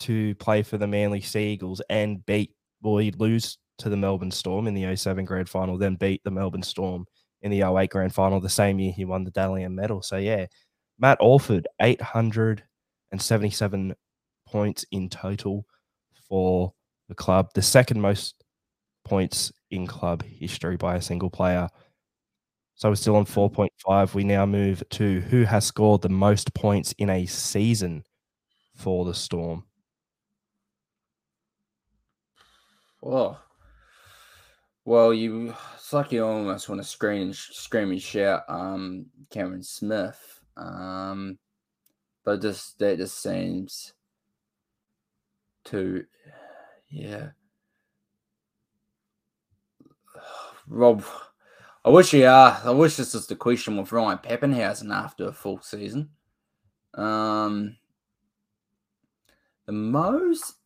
to 0.00 0.34
play 0.36 0.62
for 0.62 0.78
the 0.78 0.86
Manly 0.86 1.20
Sea 1.20 1.52
Eagles 1.52 1.82
and 1.90 2.24
beat, 2.24 2.54
well, 2.80 2.96
he'd 2.96 3.20
lose 3.20 3.58
to 3.78 3.90
the 3.90 3.96
Melbourne 3.96 4.30
Storm 4.30 4.66
in 4.66 4.74
the 4.74 4.96
07 4.96 5.26
grand 5.26 5.48
final, 5.48 5.76
then 5.76 5.96
beat 5.96 6.22
the 6.24 6.30
Melbourne 6.30 6.62
Storm 6.62 7.04
in 7.42 7.50
the 7.50 7.62
08 7.62 7.90
grand 7.90 8.14
final 8.14 8.40
the 8.40 8.48
same 8.48 8.78
year 8.78 8.92
he 8.92 9.04
won 9.04 9.24
the 9.24 9.30
Dally 9.30 9.64
M 9.64 9.74
medal. 9.74 10.00
So, 10.02 10.16
yeah, 10.16 10.46
Matt 10.98 11.18
Orford, 11.20 11.66
877 11.80 13.94
points 14.46 14.84
in 14.90 15.08
total 15.08 15.64
for 16.28 16.74
the 17.10 17.14
club, 17.14 17.50
the 17.54 17.60
second 17.60 18.00
most 18.00 18.42
points 19.04 19.52
in 19.70 19.86
club 19.86 20.22
history 20.22 20.76
by 20.76 20.96
a 20.96 21.02
single 21.02 21.28
player. 21.28 21.68
So 22.76 22.88
we're 22.88 22.94
still 22.94 23.16
on 23.16 23.26
4.5. 23.26 24.14
We 24.14 24.24
now 24.24 24.46
move 24.46 24.82
to 24.90 25.20
who 25.20 25.42
has 25.42 25.66
scored 25.66 26.00
the 26.00 26.08
most 26.08 26.54
points 26.54 26.94
in 26.96 27.10
a 27.10 27.26
season 27.26 28.04
for 28.74 29.04
the 29.04 29.12
Storm. 29.12 29.64
Oh, 33.02 33.38
well, 34.84 35.12
you 35.12 35.54
it's 35.74 35.92
like 35.92 36.12
you 36.12 36.24
almost 36.24 36.68
want 36.68 36.80
to 36.80 36.86
scream 36.86 37.22
and 37.22 37.36
scream 37.36 37.90
and 37.90 38.00
shout, 38.00 38.44
um, 38.48 39.06
Cameron 39.30 39.62
Smith, 39.62 40.40
um, 40.56 41.38
but 42.24 42.40
just 42.40 42.78
that 42.78 42.98
just 42.98 43.20
seems 43.22 43.92
to, 45.64 46.04
yeah, 46.90 47.28
Rob. 50.66 51.04
I 51.84 51.88
wish 51.88 52.10
he 52.10 52.24
uh, 52.24 52.32
are. 52.32 52.60
I 52.64 52.70
wish 52.70 52.96
this 52.96 53.14
was 53.14 53.26
the 53.26 53.36
question 53.36 53.76
with 53.76 53.92
Ryan 53.92 54.18
Papenhuyzen 54.18 54.94
after 54.94 55.28
a 55.28 55.32
full 55.32 55.60
season. 55.62 56.10
Um, 56.94 57.76
the 59.66 59.72
most 59.72 60.56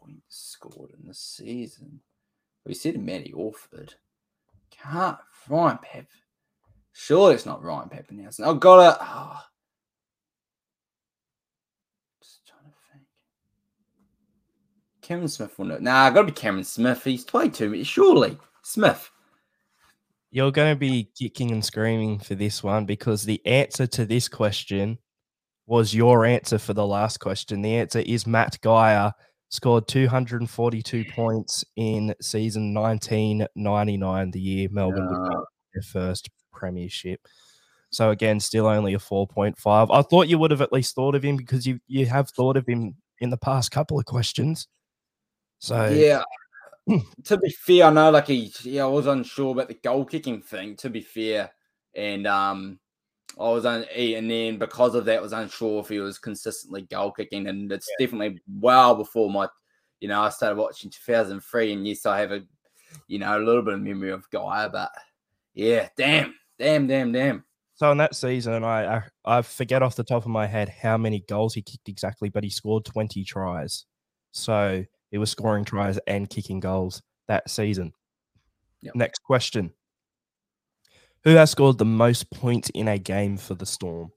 points 0.00 0.22
scored 0.28 0.90
in 0.98 1.06
the 1.06 1.14
season. 1.14 2.00
We 2.64 2.74
said 2.74 3.00
Matty 3.00 3.32
Orford. 3.32 3.94
Can't 4.70 5.18
Ryan 5.48 5.78
Pep. 5.82 6.06
Surely 6.92 7.34
it's 7.34 7.46
not 7.46 7.62
Ryan 7.62 7.88
Papenhuyzen. 7.88 8.46
I've 8.46 8.60
got 8.60 8.80
it. 8.80 8.98
Oh. 9.00 9.04
Uh, 9.04 9.06
ah. 9.08 9.48
Just 12.20 12.46
trying 12.46 12.64
to 12.64 12.76
think. 12.92 13.04
Cameron 15.02 15.28
Smith 15.28 15.58
will 15.58 15.66
know. 15.66 15.78
Nah, 15.78 16.10
gotta 16.10 16.26
be 16.26 16.32
Cameron 16.32 16.64
Smith. 16.64 17.04
He's 17.04 17.24
played 17.24 17.52
too 17.52 17.84
Surely. 17.84 18.38
Smith. 18.62 19.10
You're 20.30 20.52
going 20.52 20.74
to 20.74 20.78
be 20.78 21.10
kicking 21.18 21.50
and 21.50 21.62
screaming 21.62 22.18
for 22.18 22.34
this 22.34 22.62
one 22.62 22.86
because 22.86 23.22
the 23.22 23.44
answer 23.44 23.86
to 23.88 24.06
this 24.06 24.28
question 24.28 24.96
was 25.66 25.94
your 25.94 26.24
answer 26.24 26.58
for 26.58 26.72
the 26.72 26.86
last 26.86 27.18
question. 27.18 27.60
The 27.60 27.76
answer 27.76 27.98
is 27.98 28.26
Matt 28.26 28.58
Geyer 28.62 29.12
scored 29.50 29.86
242 29.88 31.04
points 31.14 31.64
in 31.76 32.14
season 32.22 32.72
1999, 32.72 34.30
the 34.30 34.40
year 34.40 34.68
Melbourne 34.70 35.08
yeah. 35.10 35.18
won 35.18 35.44
their 35.74 35.82
first 35.82 36.30
premiership. 36.50 37.20
So 37.90 38.10
again, 38.10 38.40
still 38.40 38.66
only 38.66 38.94
a 38.94 38.98
4.5. 38.98 39.88
I 39.92 40.00
thought 40.00 40.28
you 40.28 40.38
would 40.38 40.50
have 40.50 40.62
at 40.62 40.72
least 40.72 40.94
thought 40.94 41.14
of 41.14 41.22
him 41.22 41.36
because 41.36 41.66
you 41.66 41.78
you 41.86 42.06
have 42.06 42.30
thought 42.30 42.56
of 42.56 42.66
him 42.66 42.96
in 43.18 43.28
the 43.28 43.36
past 43.36 43.70
couple 43.70 43.98
of 43.98 44.06
questions. 44.06 44.66
So 45.62 45.90
yeah, 45.90 46.24
to 47.24 47.36
be 47.36 47.50
fair, 47.50 47.84
I 47.84 47.90
know 47.90 48.10
like 48.10 48.26
he, 48.26 48.52
yeah, 48.64 48.82
I 48.82 48.88
was 48.88 49.06
unsure 49.06 49.52
about 49.52 49.68
the 49.68 49.74
goal 49.74 50.04
kicking 50.04 50.42
thing. 50.42 50.74
To 50.78 50.90
be 50.90 51.02
fair, 51.02 51.52
and 51.94 52.26
um, 52.26 52.80
I 53.38 53.48
was 53.48 53.64
on, 53.64 53.84
and 53.84 54.28
then 54.28 54.58
because 54.58 54.96
of 54.96 55.04
that, 55.04 55.18
I 55.18 55.22
was 55.22 55.32
unsure 55.32 55.78
if 55.78 55.88
he 55.88 56.00
was 56.00 56.18
consistently 56.18 56.82
goal 56.82 57.12
kicking, 57.12 57.46
and 57.46 57.70
it's 57.70 57.88
yeah. 57.96 58.06
definitely 58.06 58.40
well 58.58 58.96
before 58.96 59.30
my, 59.30 59.46
you 60.00 60.08
know, 60.08 60.20
I 60.20 60.30
started 60.30 60.58
watching 60.58 60.90
2003, 60.90 61.72
and 61.74 61.86
yes, 61.86 62.06
I 62.06 62.18
have 62.18 62.32
a, 62.32 62.42
you 63.06 63.20
know, 63.20 63.38
a 63.38 63.38
little 63.38 63.62
bit 63.62 63.74
of 63.74 63.82
memory 63.82 64.10
of 64.10 64.28
Guy, 64.30 64.66
but 64.66 64.90
yeah, 65.54 65.90
damn, 65.96 66.34
damn, 66.58 66.88
damn, 66.88 67.12
damn. 67.12 67.44
So 67.76 67.92
in 67.92 67.98
that 67.98 68.16
season, 68.16 68.64
I, 68.64 68.96
I 68.96 69.02
I 69.24 69.42
forget 69.42 69.84
off 69.84 69.94
the 69.94 70.02
top 70.02 70.24
of 70.24 70.28
my 70.32 70.48
head 70.48 70.68
how 70.68 70.96
many 70.96 71.20
goals 71.20 71.54
he 71.54 71.62
kicked 71.62 71.88
exactly, 71.88 72.30
but 72.30 72.42
he 72.42 72.50
scored 72.50 72.84
20 72.84 73.22
tries. 73.22 73.84
So 74.32 74.84
he 75.12 75.18
was 75.18 75.30
scoring 75.30 75.64
tries 75.64 75.98
and 76.08 76.28
kicking 76.28 76.58
goals 76.58 77.02
that 77.28 77.48
season. 77.48 77.92
Yep. 78.80 78.94
Next 78.96 79.18
question. 79.20 79.72
Who 81.22 81.36
has 81.36 81.50
scored 81.50 81.78
the 81.78 81.84
most 81.84 82.30
points 82.30 82.70
in 82.70 82.88
a 82.88 82.98
game 82.98 83.36
for 83.36 83.54
the 83.54 83.66
Storm? 83.66 84.10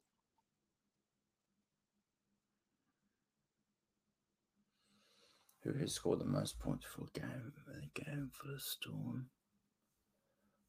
Who 5.63 5.73
has 5.73 5.93
scored 5.93 6.19
the 6.19 6.25
most 6.25 6.59
points 6.59 6.85
for 6.85 7.03
a 7.03 7.19
game, 7.19 7.51
a 7.67 7.99
game 7.99 8.31
for 8.31 8.51
the 8.51 8.59
Storm? 8.59 9.27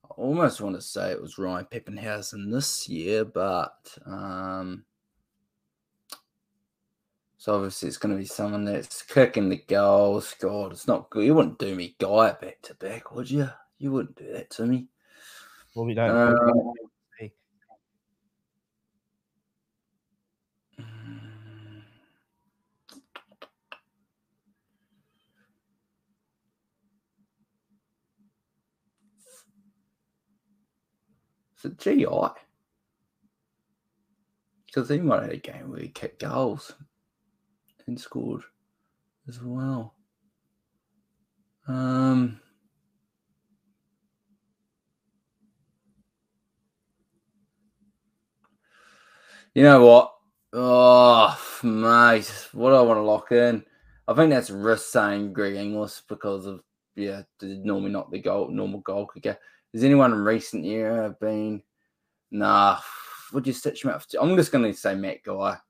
I 0.04 0.08
almost 0.16 0.60
want 0.60 0.74
to 0.74 0.82
say 0.82 1.12
it 1.12 1.22
was 1.22 1.38
Ryan 1.38 1.66
Papenhuyzen 1.66 2.50
this 2.50 2.88
year, 2.88 3.24
but 3.24 3.96
um, 4.04 4.84
so 7.38 7.54
obviously 7.54 7.88
it's 7.88 7.98
going 7.98 8.14
to 8.14 8.18
be 8.18 8.26
someone 8.26 8.64
that's 8.64 9.02
kicking 9.02 9.48
the 9.48 9.62
goals. 9.68 10.34
God, 10.40 10.72
it's 10.72 10.88
not 10.88 11.10
good. 11.10 11.24
You 11.24 11.34
wouldn't 11.34 11.58
do 11.58 11.74
me 11.74 11.94
guy 11.98 12.32
back 12.32 12.62
to 12.62 12.74
back, 12.74 13.14
would 13.14 13.30
you? 13.30 13.48
You 13.78 13.92
wouldn't 13.92 14.16
do 14.16 14.32
that 14.32 14.50
to 14.50 14.66
me. 14.66 14.88
Well, 15.74 15.84
we 15.84 15.94
don't. 15.94 16.10
Uh, 16.10 16.34
Is 31.58 31.64
it 31.64 31.78
GI? 31.78 32.06
Because 34.66 34.90
he 34.90 34.98
might 34.98 35.22
have 35.22 35.24
had 35.24 35.32
a 35.32 35.36
game 35.38 35.70
where 35.70 35.80
he 35.80 35.88
kicked 35.88 36.20
goals 36.20 36.74
and 37.86 38.00
scored 38.00 38.42
as 39.28 39.40
well. 39.42 39.94
Um, 41.68 42.40
you 49.54 49.62
know 49.62 49.84
what? 49.84 50.12
Oh, 50.52 51.38
mate, 51.62 52.48
what 52.52 52.70
do 52.70 52.76
I 52.76 52.82
want 52.82 52.98
to 52.98 53.02
lock 53.02 53.32
in? 53.32 53.64
I 54.08 54.14
think 54.14 54.30
that's 54.30 54.50
risk 54.50 54.90
saying 54.90 55.32
Greg 55.32 55.56
Inglis 55.56 56.02
because 56.08 56.46
of 56.46 56.62
yeah, 56.94 57.22
normally 57.42 57.90
not 57.90 58.10
the 58.10 58.20
goal 58.20 58.48
normal 58.48 58.80
goal 58.80 59.06
kicker. 59.06 59.36
Has 59.74 59.84
anyone 59.84 60.12
in 60.12 60.20
recent 60.20 60.64
year 60.64 61.14
been? 61.20 61.62
Nah, 62.30 62.78
would 63.32 63.46
you 63.46 63.52
stitch 63.52 63.84
him 63.84 63.90
up? 63.90 64.02
I'm 64.20 64.36
just 64.36 64.52
going 64.52 64.64
to 64.64 64.78
say 64.78 64.94
Matt 64.94 65.22
Geyer. 65.22 65.60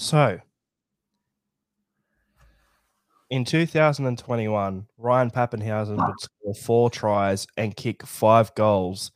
So, 0.00 0.38
in 3.28 3.44
2021, 3.44 4.86
Ryan 4.96 5.30
Papenhuyzen 5.30 6.06
would 6.06 6.18
score 6.18 6.54
four 6.54 6.88
tries 6.88 7.46
and 7.58 7.76
kick 7.76 8.06
five 8.06 8.54
goals 8.54 9.12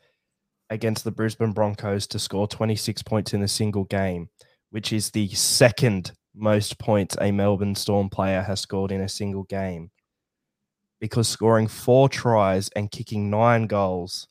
against 0.69 1.05
the 1.05 1.11
Brisbane 1.11 1.53
Broncos 1.53 2.07
to 2.09 2.19
score 2.19 2.47
26 2.47 3.03
points 3.03 3.33
in 3.33 3.43
a 3.43 3.49
single 3.49 3.85
game, 3.85 4.29
which 4.73 4.93
is 4.93 5.11
the 5.11 5.29
second 5.31 6.12
most 6.35 6.79
points 6.79 7.17
a 7.19 7.33
Melbourne 7.33 7.76
Storm 7.76 8.11
player 8.11 8.43
has 8.43 8.61
scored 8.61 8.93
in 8.93 9.00
a 9.00 9.09
single 9.09 9.45
game. 9.45 9.91
Because 11.00 11.29
scoring 11.29 11.67
four 11.67 12.11
tries 12.11 12.69
and 12.76 12.91
kicking 12.91 13.31
nine 13.31 13.69
goals 13.69 14.29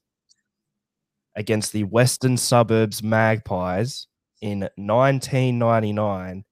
against 1.36 1.74
the 1.74 1.86
Western 1.86 2.38
Suburbs 2.38 3.02
Magpies 3.02 4.06
in 4.44 4.60
1999, 4.76 6.44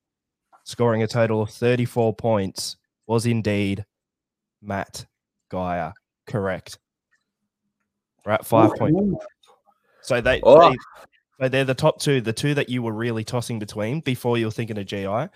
scoring 0.64 1.04
a 1.04 1.08
total 1.08 1.42
of 1.42 1.50
34 1.50 2.16
points, 2.16 2.78
was 3.06 3.26
indeed 3.26 3.86
Matt 4.62 5.06
Geyer. 5.52 5.92
Correct. 6.26 6.80
We're 8.26 8.32
at 8.32 8.46
five 8.46 8.72
points. 8.76 9.26
So 10.04 10.22
they, 10.22 10.40
oh. 10.42 10.70
they, 10.70 10.78
so 11.42 11.50
they're 11.50 11.66
the 11.66 11.74
top 11.74 12.00
two. 12.00 12.22
The 12.22 12.32
two 12.32 12.54
that 12.54 12.70
you 12.70 12.82
were 12.82 12.94
really 12.94 13.26
tossing 13.26 13.60
between 13.60 14.00
before 14.00 14.38
you 14.38 14.46
were 14.46 14.52
thinking 14.52 14.78
of 14.78 14.86
GI 14.86 15.28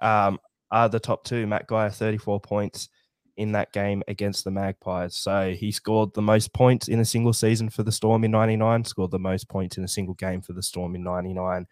um, 0.00 0.38
are 0.70 0.88
the 0.88 1.00
top 1.00 1.24
two. 1.24 1.44
Matt 1.48 1.66
Geyer, 1.66 1.90
34 1.90 2.38
points 2.38 2.88
in 3.36 3.50
that 3.52 3.72
game 3.72 4.04
against 4.06 4.44
the 4.44 4.52
Magpies. 4.52 5.16
So 5.16 5.54
he 5.58 5.72
scored 5.72 6.14
the 6.14 6.22
most 6.22 6.52
points 6.52 6.86
in 6.86 7.00
a 7.00 7.04
single 7.04 7.32
season 7.32 7.68
for 7.68 7.82
the 7.82 7.90
Storm 7.90 8.22
in 8.22 8.30
99, 8.30 8.84
scored 8.84 9.10
the 9.10 9.18
most 9.18 9.48
points 9.48 9.76
in 9.76 9.82
a 9.82 9.88
single 9.88 10.14
game 10.14 10.40
for 10.40 10.52
the 10.52 10.62
Storm 10.62 10.94
in 10.94 11.02
99 11.02 11.66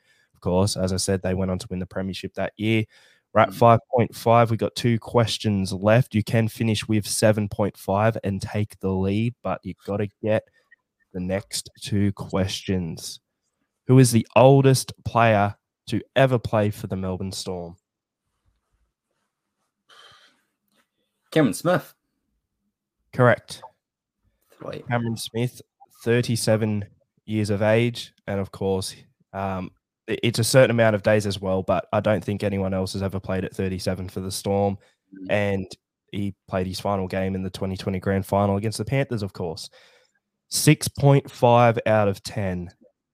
course. 0.45 0.77
As 0.77 0.93
I 0.93 0.99
said, 0.99 1.23
they 1.23 1.35
went 1.35 1.51
on 1.51 1.59
to 1.59 1.67
win 1.71 1.79
the 1.81 1.87
premiership 1.87 2.35
that 2.35 2.53
year. 2.57 2.85
We're 3.33 3.41
at 3.41 3.51
5.5. 3.51 3.81
Mm. 4.11 4.51
We've 4.51 4.59
got 4.59 4.77
two 4.77 4.99
questions 5.01 5.73
left. 5.73 6.15
You 6.15 6.23
can 6.23 6.47
finish 6.47 6.87
with 6.87 7.05
7.5 7.05 8.17
and 8.23 8.41
take 8.41 8.79
the 8.79 8.91
lead, 8.91 9.35
but 9.43 9.61
you've 9.65 9.85
got 9.85 9.97
to 9.97 10.09
get 10.23 10.45
the 11.13 11.21
next 11.21 11.71
two 11.81 12.13
questions. 12.13 13.21
Who 13.87 13.99
is 13.99 14.13
the 14.13 14.27
oldest 14.37 14.93
player 15.05 15.57
to 15.89 16.01
ever 16.15 16.39
play 16.39 16.71
for 16.71 16.87
the 16.87 16.97
Melbourne 16.97 17.33
Storm? 17.33 17.77
Cameron 21.31 21.55
Smith. 21.55 21.95
Correct. 23.13 23.63
Cameron 24.89 25.17
Smith, 25.17 25.61
37 26.05 26.85
years 27.27 27.51
of 27.51 27.63
age. 27.63 28.13
And 28.27 28.41
of 28.41 28.53
course, 28.53 28.95
um, 29.33 29.71
it's 30.07 30.39
a 30.39 30.45
certain 30.45 30.71
amount 30.71 30.95
of 30.95 31.03
days 31.03 31.27
as 31.27 31.41
well, 31.41 31.63
but 31.63 31.87
I 31.93 32.01
don't 32.01 32.25
think 32.25 32.43
anyone 32.43 32.75
else 32.75 32.93
has 32.93 33.03
ever 33.03 33.21
played 33.21 33.45
at 33.45 33.55
37 33.55 34.09
for 34.09 34.21
the 34.21 34.31
Storm. 34.31 34.79
Mm. 35.15 35.27
And 35.31 35.67
he 36.13 36.35
played 36.49 36.67
his 36.67 36.81
final 36.81 37.09
game 37.09 37.35
in 37.35 37.43
the 37.43 37.51
2020 37.51 37.99
grand 38.01 38.27
final 38.27 38.57
against 38.57 38.79
the 38.79 38.85
Panthers, 38.85 39.23
of 39.23 39.33
course. 39.33 39.69
6.5 40.51 41.79
out 41.87 42.09
of 42.09 42.23
10. 42.23 42.71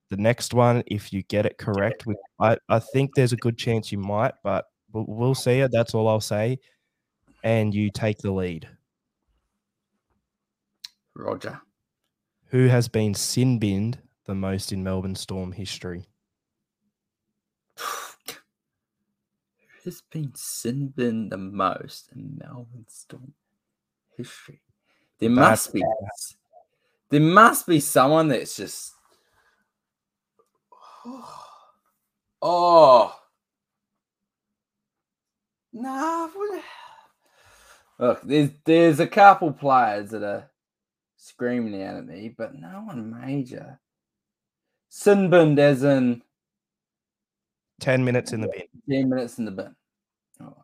The 0.09 0.17
next 0.17 0.53
one, 0.53 0.83
if 0.87 1.13
you 1.13 1.23
get 1.23 1.45
it 1.45 1.57
correct, 1.57 2.05
I, 2.39 2.57
I 2.67 2.79
think 2.79 3.11
there's 3.15 3.33
a 3.33 3.37
good 3.37 3.57
chance 3.57 3.91
you 3.91 3.97
might, 3.97 4.33
but 4.43 4.65
we'll, 4.91 5.05
we'll 5.07 5.35
see 5.35 5.59
it. 5.59 5.71
That's 5.71 5.95
all 5.95 6.07
I'll 6.07 6.19
say. 6.19 6.59
And 7.43 7.73
you 7.73 7.89
take 7.89 8.17
the 8.19 8.31
lead. 8.31 8.67
Roger. 11.15 11.61
Who 12.47 12.67
has 12.67 12.87
been 12.87 13.13
sin 13.13 13.57
binned 13.57 13.99
the 14.25 14.35
most 14.35 14.73
in 14.73 14.83
Melbourne 14.83 15.15
Storm 15.15 15.53
history? 15.53 16.05
has 19.83 20.01
been 20.11 20.31
sin 20.35 20.93
binned 20.95 21.31
the 21.31 21.37
most 21.37 22.09
in 22.15 22.37
Melbourne 22.37 22.85
Storm 22.87 23.33
history? 24.17 24.61
There 25.19 25.29
must 25.29 25.73
be. 25.73 25.83
There 27.09 27.19
must 27.19 27.67
be 27.67 27.79
someone 27.79 28.27
that's 28.27 28.55
just. 28.55 28.93
Oh. 32.43 33.15
Nah. 35.73 36.27
Look, 37.99 38.21
there's 38.23 38.49
there's 38.65 38.99
a 38.99 39.05
couple 39.05 39.53
players 39.53 40.09
that 40.09 40.23
are 40.23 40.49
screaming 41.17 41.83
out 41.83 41.97
at 41.97 42.07
me, 42.07 42.33
but 42.35 42.55
no 42.55 42.81
one 42.85 43.15
major. 43.21 43.79
Sin 44.89 45.29
binned 45.29 45.59
as 45.59 45.83
in 45.83 46.23
10 47.81 48.05
minutes 48.05 48.31
in 48.31 48.41
the 48.41 48.47
bin. 48.47 48.63
10 48.89 49.09
minutes 49.09 49.39
in 49.39 49.45
the 49.45 49.51
bin. 49.51 49.75
Oh. 50.39 50.55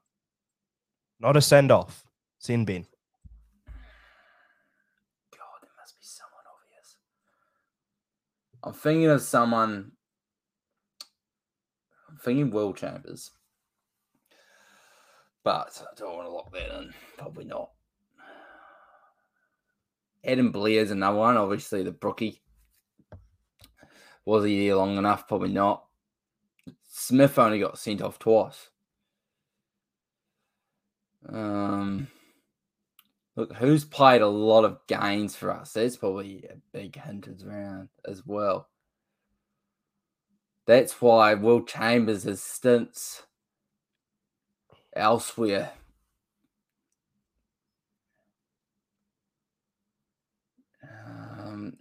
Not 1.19 1.35
a 1.35 1.41
send 1.41 1.71
off. 1.71 2.05
Sin 2.37 2.63
bin. 2.63 2.85
God, 5.31 5.61
there 5.61 5.71
must 5.79 5.97
be 5.97 6.03
someone 6.03 6.43
obvious. 6.53 6.97
I'm 8.63 8.73
thinking 8.73 9.07
of 9.07 9.21
someone. 9.21 9.91
I'm 12.07 12.17
thinking 12.17 12.51
Will 12.51 12.73
Chambers. 12.73 13.31
But 15.43 15.81
I 15.81 15.95
don't 15.97 16.15
want 16.15 16.27
to 16.27 16.31
lock 16.31 16.53
that 16.53 16.79
in. 16.79 16.93
Probably 17.17 17.45
not. 17.45 17.71
Adam 20.23 20.51
Blair's 20.51 20.91
another 20.91 21.17
one, 21.17 21.37
obviously 21.37 21.83
the 21.83 21.91
brookie. 21.91 22.41
Was 24.25 24.45
he 24.45 24.59
here 24.59 24.75
long 24.75 24.97
enough? 24.97 25.27
Probably 25.27 25.53
not. 25.53 25.86
Smith 26.99 27.37
only 27.37 27.59
got 27.59 27.77
sent 27.77 28.01
off 28.01 28.19
twice. 28.19 28.69
Um, 31.27 32.07
look, 33.35 33.53
who's 33.55 33.85
played 33.85 34.21
a 34.21 34.27
lot 34.27 34.65
of 34.65 34.79
games 34.87 35.35
for 35.35 35.51
us? 35.51 35.73
That's 35.73 35.97
probably 35.97 36.45
a 36.49 36.55
big 36.71 36.95
hint 37.01 37.27
around 37.45 37.89
as 38.05 38.25
well. 38.25 38.69
That's 40.65 41.01
why 41.01 41.33
Will 41.33 41.63
Chambers 41.63 42.23
has 42.23 42.41
stints 42.41 43.23
elsewhere 44.95 45.71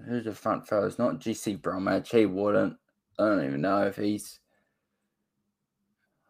who's 0.07 0.25
the 0.25 0.35
front 0.35 0.71
row? 0.71 0.87
It's 0.87 0.99
not 0.99 1.19
Jesse 1.19 1.57
Bromwich. 1.57 2.11
He 2.11 2.27
wouldn't. 2.27 2.77
I 3.19 3.25
don't 3.25 3.45
even 3.45 3.61
know 3.61 3.83
if 3.87 3.97
he's. 3.97 4.39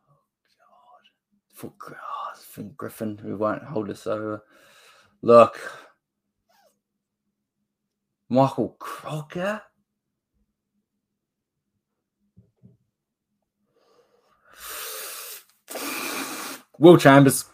Oh, 0.09 0.14
God. 0.59 1.46
For 1.57 1.73
God, 1.79 2.37
Finn 2.38 2.75
Griffin, 2.77 3.16
who 3.16 3.38
won't 3.38 3.64
hold 3.64 3.88
us 3.88 4.07
over. 4.07 4.45
Look. 5.23 5.59
Michael 8.29 8.77
Crocker. 8.79 9.62
Will 16.79 16.99
Chambers. 16.99 17.47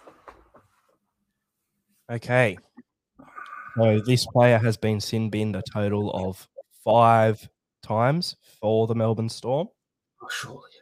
Okay. 2.10 2.58
So 3.78 4.00
this 4.04 4.26
player 4.26 4.58
has 4.58 4.76
been 4.76 5.00
sin 5.00 5.30
binned 5.30 5.54
a 5.54 5.62
total 5.72 6.10
of 6.10 6.48
five 6.84 7.48
times 7.84 8.34
for 8.60 8.88
the 8.88 8.96
Melbourne 8.96 9.28
Storm. 9.28 9.68
Oh, 10.20 10.28
surely. 10.28 10.81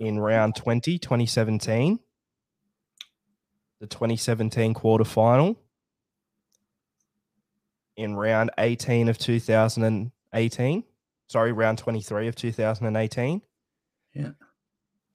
In 0.00 0.18
round 0.18 0.56
20, 0.56 0.98
2017, 0.98 2.00
the 3.80 3.86
2017 3.86 4.74
quarter 4.74 5.04
final, 5.04 5.56
in 7.96 8.16
round 8.16 8.50
18 8.58 9.08
of 9.08 9.18
2018, 9.18 10.84
sorry, 11.28 11.52
round 11.52 11.78
23 11.78 12.26
of 12.26 12.34
2018. 12.34 13.42
Yeah 14.14 14.30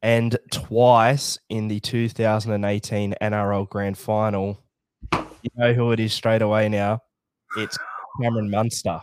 and 0.06 0.38
twice 0.52 1.40
in 1.50 1.68
the 1.68 1.80
2018 1.80 3.16
NRL 3.20 3.68
Grand 3.68 3.98
Final. 3.98 4.64
You 5.12 5.50
know 5.56 5.74
who 5.74 5.92
it 5.94 6.00
is 6.00 6.14
straight 6.14 6.44
away 6.44 6.70
now. 6.70 7.00
It's 7.58 7.76
Cameron 8.22 8.52
Munster. 8.52 9.02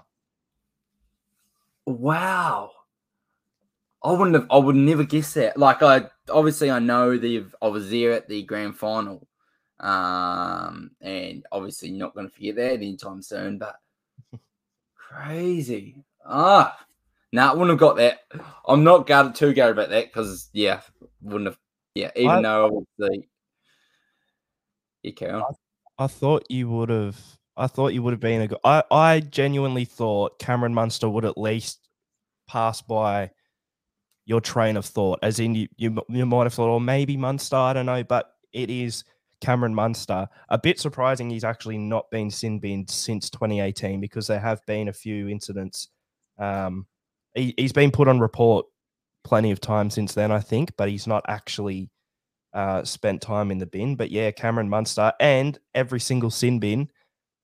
Wow. 1.87 2.71
I 4.05 4.13
wouldn't 4.13 4.35
have 4.35 4.47
I 4.51 4.59
would 4.59 4.77
never 4.77 5.05
guess 5.05 5.35
that. 5.35 5.57
Like 5.57 5.83
I 5.83 6.07
obviously 6.31 6.71
I 6.71 6.79
know 6.79 7.17
the 7.17 7.47
I 7.61 7.69
was 7.69 7.91
there 7.91 8.13
at 8.13 8.29
the 8.29 8.43
grand 8.43 8.77
final. 8.77 9.27
Um 9.81 10.93
and 11.01 11.45
obviously 11.53 11.91
not 11.91 12.15
gonna 12.15 12.29
forget 12.29 12.57
that 12.57 12.75
anytime 12.75 13.23
soon, 13.23 13.59
but 13.59 13.77
crazy. 14.97 16.05
Ah, 16.25 16.79
Nah, 17.33 17.51
I 17.51 17.53
wouldn't 17.55 17.71
have 17.71 17.79
got 17.79 17.97
that. 17.97 18.21
I'm 18.69 18.85
not 18.85 19.07
gutted 19.07 19.35
too 19.35 19.55
gutted 19.55 19.73
about 19.77 19.89
that 19.91 20.07
because 20.07 20.51
yeah, 20.53 20.83
wouldn't 21.23 21.47
have. 21.47 21.59
Yeah, 21.95 22.11
even 22.15 22.31
I, 22.31 22.43
though 22.43 22.85
obviously, 22.99 23.29
you 25.03 25.15
on. 25.29 25.55
I, 25.99 26.05
I 26.05 26.07
thought 26.07 26.45
you 26.51 26.69
would 26.69 26.91
have. 26.91 27.19
I 27.57 27.67
thought 27.67 27.95
you 27.95 28.03
would 28.03 28.13
have 28.13 28.21
been 28.21 28.43
a 28.43 28.49
good. 28.49 28.59
I 28.65 28.83
I 28.91 29.21
genuinely 29.21 29.87
thought 29.87 30.39
Cameron 30.39 30.75
Munster 30.75 31.09
would 31.09 31.25
at 31.25 31.39
least 31.39 31.89
pass 32.47 32.83
by 32.83 33.31
your 34.25 34.41
train 34.41 34.77
of 34.77 34.85
thought, 34.85 35.19
as 35.23 35.41
in 35.41 35.55
you 35.55 35.69
you, 35.77 36.01
you 36.09 36.27
might 36.27 36.45
have 36.45 36.55
thought, 36.55 36.71
or 36.71 36.81
maybe 36.81 37.17
Munster, 37.17 37.57
I 37.57 37.73
don't 37.73 37.87
know, 37.87 38.05
but 38.05 38.35
it 38.53 38.71
is 38.71 39.05
Cameron 39.41 39.75
Munster. 39.75 40.29
A 40.49 40.59
bit 40.59 40.79
surprising 40.79 41.31
he's 41.31 41.45
actually 41.45 41.79
not 41.79 42.11
been 42.11 42.31
sin 42.31 42.59
binned 42.59 42.91
since 42.91 43.31
2018 43.31 44.01
because 44.01 44.27
there 44.27 44.41
have 44.41 44.65
been 44.67 44.89
a 44.89 44.93
few 44.93 45.29
incidents 45.29 45.89
um, 46.39 46.87
he, 47.35 47.55
he's 47.57 47.73
been 47.73 47.91
put 47.91 48.09
on 48.09 48.21
report 48.21 48.67
plenty 49.25 49.51
of 49.51 49.61
time 49.61 49.91
since 49.91 50.15
then, 50.15 50.33
I 50.33 50.41
think, 50.41 50.73
but 50.77 50.89
he's 50.89 51.07
not 51.07 51.25
actually 51.29 51.91
uh, 52.53 52.85
spent 52.85 53.23
time 53.23 53.51
in 53.51 53.59
the 53.59 53.67
bin. 53.67 53.97
But 53.97 54.11
yeah, 54.11 54.31
Cameron 54.31 54.69
Munster 54.69 55.13
and 55.21 55.59
every 55.75 56.01
single 56.01 56.31
sin 56.31 56.59
bin 56.59 56.89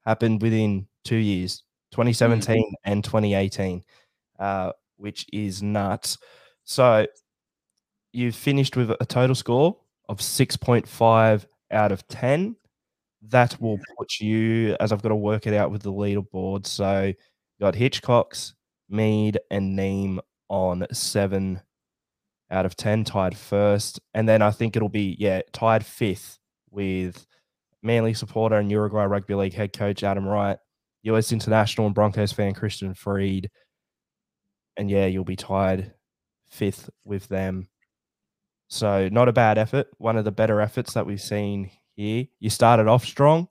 happened 0.04 0.42
within 0.42 0.86
two 1.04 1.16
years 1.16 1.62
2017 1.92 2.56
mm-hmm. 2.56 2.90
and 2.90 3.04
2018, 3.04 3.82
uh, 4.38 4.72
which 4.96 5.26
is 5.32 5.62
nuts. 5.62 6.18
So 6.68 7.07
you've 8.12 8.35
finished 8.35 8.76
with 8.76 8.90
a 8.90 9.07
total 9.07 9.35
score 9.35 9.74
of 10.11 10.18
6.5 10.18 11.46
out 11.70 11.92
of 11.92 12.07
10. 12.09 12.57
That 13.22 13.59
will 13.59 13.78
put 13.96 14.20
you, 14.20 14.76
as 14.78 14.92
I've 14.92 15.00
got 15.00 15.09
to 15.09 15.16
work 15.16 15.46
it 15.46 15.54
out 15.54 15.70
with 15.70 15.81
the 15.83 15.92
leaderboard. 15.92 16.66
So 16.66 17.14
got 17.59 17.74
Hitchcock's 17.74 18.52
Mead 18.90 19.38
and 19.50 19.78
Neame 19.78 20.18
on 20.50 20.87
seven 20.92 21.62
out 22.50 22.66
of 22.66 22.76
10, 22.76 23.04
tied 23.04 23.35
first. 23.35 23.98
And 24.12 24.28
then 24.28 24.42
I 24.42 24.50
think 24.50 24.76
it'll 24.76 24.90
be, 24.90 25.16
yeah, 25.18 25.40
tied 25.52 25.87
fifth 25.87 26.38
with 26.70 27.26
Manly 27.83 28.12
supporter 28.12 28.57
and 28.57 28.70
Uruguay 28.70 29.04
Rugby 29.04 29.35
League 29.35 29.54
head 29.54 29.72
coach 29.72 30.04
Adam 30.04 30.28
Wright, 30.28 30.59
US 31.04 31.33
international 31.33 31.87
and 31.87 31.94
Broncos 31.94 32.33
fan 32.33 32.52
Christian 32.52 32.92
Freed. 32.92 33.48
And 34.76 34.90
yeah, 34.90 35.07
you'll 35.07 35.24
be 35.24 35.35
tied 35.35 35.94
fifth 36.50 36.90
with 37.04 37.28
them. 37.28 37.68
So 38.68 39.08
not 39.11 39.28
a 39.28 39.32
bad 39.32 39.58
effort. 39.58 39.88
One 39.98 40.16
of 40.16 40.24
the 40.24 40.32
better 40.32 40.61
efforts 40.61 40.94
that 40.94 41.06
we've 41.06 41.20
seen 41.20 41.70
here. 41.96 42.26
You 42.38 42.50
started 42.50 42.87
off 42.87 43.04
strong, 43.04 43.48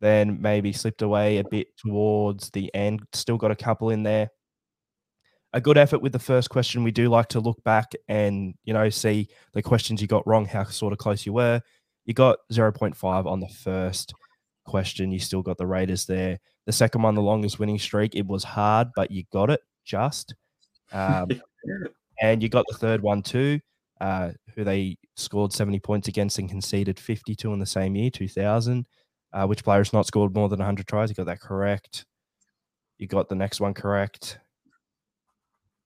then 0.00 0.40
maybe 0.40 0.72
slipped 0.72 1.02
away 1.02 1.38
a 1.38 1.44
bit 1.44 1.76
towards 1.76 2.50
the 2.50 2.74
end. 2.74 3.02
Still 3.12 3.36
got 3.36 3.50
a 3.50 3.56
couple 3.56 3.90
in 3.90 4.02
there 4.02 4.30
a 5.56 5.60
good 5.60 5.78
effort 5.78 6.02
with 6.02 6.12
the 6.12 6.18
first 6.18 6.50
question. 6.50 6.84
We 6.84 6.90
do 6.90 7.08
like 7.08 7.28
to 7.28 7.40
look 7.40 7.64
back 7.64 7.92
and 8.08 8.54
you 8.64 8.74
know 8.74 8.90
see 8.90 9.28
the 9.54 9.62
questions 9.62 10.02
you 10.02 10.06
got 10.06 10.26
wrong, 10.26 10.44
how 10.44 10.64
sort 10.64 10.92
of 10.92 10.98
close 10.98 11.24
you 11.24 11.32
were. 11.32 11.62
you 12.04 12.12
got 12.12 12.38
0.5 12.52 13.26
on 13.26 13.40
the 13.40 13.48
first 13.48 14.12
question. 14.66 15.10
You 15.10 15.18
still 15.18 15.40
got 15.40 15.56
the 15.56 15.66
Raiders 15.66 16.04
there. 16.04 16.38
The 16.66 16.72
second 16.72 17.00
one, 17.02 17.14
the 17.14 17.22
longest 17.22 17.58
winning 17.58 17.78
streak, 17.78 18.14
it 18.14 18.26
was 18.26 18.44
hard, 18.44 18.88
but 18.94 19.10
you 19.10 19.24
got 19.32 19.50
it 19.50 19.60
just. 19.82 20.34
Um, 20.92 21.28
and 22.20 22.42
you 22.42 22.48
got 22.48 22.64
the 22.68 22.78
third 22.78 23.02
one 23.02 23.22
too, 23.22 23.60
uh, 24.00 24.30
who 24.54 24.64
they 24.64 24.96
scored 25.16 25.52
70 25.52 25.80
points 25.80 26.08
against 26.08 26.38
and 26.38 26.48
conceded 26.48 26.98
52 26.98 27.52
in 27.52 27.58
the 27.58 27.66
same 27.66 27.94
year, 27.96 28.10
2000. 28.10 28.86
Uh, 29.32 29.46
which 29.46 29.64
player 29.64 29.78
has 29.78 29.92
not 29.92 30.06
scored 30.06 30.34
more 30.34 30.48
than 30.48 30.58
100 30.58 30.86
tries? 30.86 31.10
You 31.10 31.14
got 31.14 31.26
that 31.26 31.40
correct. 31.40 32.06
You 32.98 33.06
got 33.06 33.28
the 33.28 33.34
next 33.34 33.60
one 33.60 33.74
correct. 33.74 34.38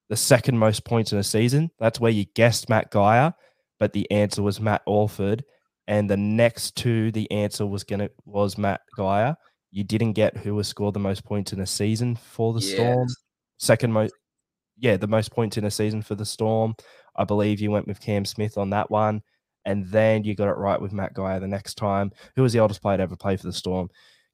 The 0.09 0.16
second 0.16 0.59
most 0.59 0.85
points 0.85 1.12
in 1.12 1.19
a 1.19 1.25
season. 1.25 1.71
That's 1.79 1.99
where 1.99 2.12
you 2.12 2.27
guessed 2.35 2.69
Matt 2.69 2.90
Geyer, 2.90 3.35
but 3.79 3.93
the 3.93 4.11
answer 4.11 4.43
was 4.43 4.61
Matt 4.61 4.83
Orford. 4.87 5.45
And 5.88 6.09
the 6.09 6.16
next 6.16 6.77
two, 6.77 7.11
the 7.11 7.31
answer 7.33 7.66
was 7.66 7.83
gonna 7.83 8.11
was 8.25 8.57
Matt 8.57 8.83
Geyer. 8.97 9.37
You 9.73 9.83
didn't 9.83 10.12
get 10.12 10.37
who 10.37 10.57
has 10.59 10.69
scored 10.69 10.95
the 10.95 11.01
most 11.01 11.25
points 11.25 11.53
in 11.53 11.61
a 11.61 11.66
season 11.66 12.16
for 12.16 12.53
the 12.53 12.61
yes. 12.61 12.75
Storm. 12.75 13.09
Second 13.59 13.93
most, 13.93 14.14
yeah, 14.81 14.97
the 14.97 15.07
most 15.07 15.31
points 15.31 15.57
in 15.57 15.64
a 15.64 15.71
season 15.71 16.03
for 16.03 16.14
the 16.14 16.25
Storm. 16.25 16.75
I 17.16 17.25
believe 17.25 17.61
you 17.61 17.71
went 17.71 17.87
with 17.87 18.01
Cam 18.01 18.25
Smith 18.25 18.59
on 18.59 18.71
that 18.71 18.90
one. 18.90 19.23
And 19.66 19.87
then 19.88 20.25
you 20.25 20.35
got 20.35 20.49
it 20.49 20.57
right 20.57 20.81
with 20.81 20.93
Matt 20.93 21.14
Geyer 21.14 21.38
the 21.38 21.47
next 21.47 21.75
time. 21.75 22.12
Who 22.35 22.43
was 22.43 22.55
the 22.55 22.61
oldest 22.61 22.81
player 22.81 22.97
to 22.97 23.03
ever 23.03 23.16
play 23.16 23.37
for 23.37 23.47
the 23.47 23.53
Storm? 23.53 23.90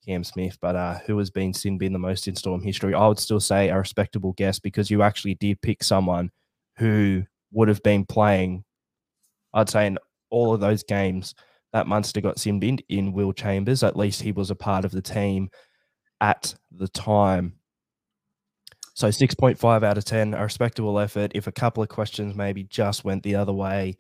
Cam 0.07 0.23
Smith. 0.23 0.57
But 0.61 0.77
uh, 0.77 0.99
who 1.07 1.19
has 1.19 1.31
been 1.31 1.53
sin 1.53 1.79
bin 1.79 1.93
the 1.93 1.99
most 1.99 2.29
in 2.29 2.37
Storm 2.37 2.63
history? 2.63 2.95
I 2.95 3.09
would 3.09 3.19
still 3.19 3.41
say 3.41 3.69
a 3.69 3.77
respectable 3.77 4.35
guess 4.35 4.61
because 4.61 4.91
you 4.91 5.03
actually 5.03 5.35
did 5.35 5.61
pick 5.61 5.83
someone 5.83 6.31
who 6.79 7.25
would 7.53 7.69
have 7.69 7.83
been 7.83 8.05
playing, 8.05 8.65
I'd 9.53 9.69
say, 9.69 9.87
in 9.87 9.99
all 10.31 10.55
of 10.55 10.61
those 10.61 10.85
games 10.85 11.35
that 11.73 11.89
Munster 11.89 12.21
got 12.21 12.39
sin 12.39 12.61
in 12.89 13.13
Will 13.13 13.33
Chambers. 13.33 13.83
At 13.83 13.97
least 13.97 14.23
he 14.23 14.33
was 14.33 14.51
a 14.51 14.55
part 14.55 14.85
of 14.85 14.93
the 14.93 15.03
team 15.03 15.51
at 16.21 16.55
the 16.71 16.89
time. 16.89 17.55
So 18.97 19.09
6.5 19.09 19.85
out 19.85 19.99
of 19.99 20.07
10, 20.07 20.33
a 20.33 20.43
respectable 20.43 20.99
effort. 20.99 21.33
If 21.35 21.47
a 21.47 21.53
couple 21.53 21.83
of 21.83 21.91
questions 21.91 22.35
maybe 22.35 22.65
just 22.65 23.05
went 23.05 23.23
the 23.23 23.35
other 23.35 23.53
way, 23.53 23.99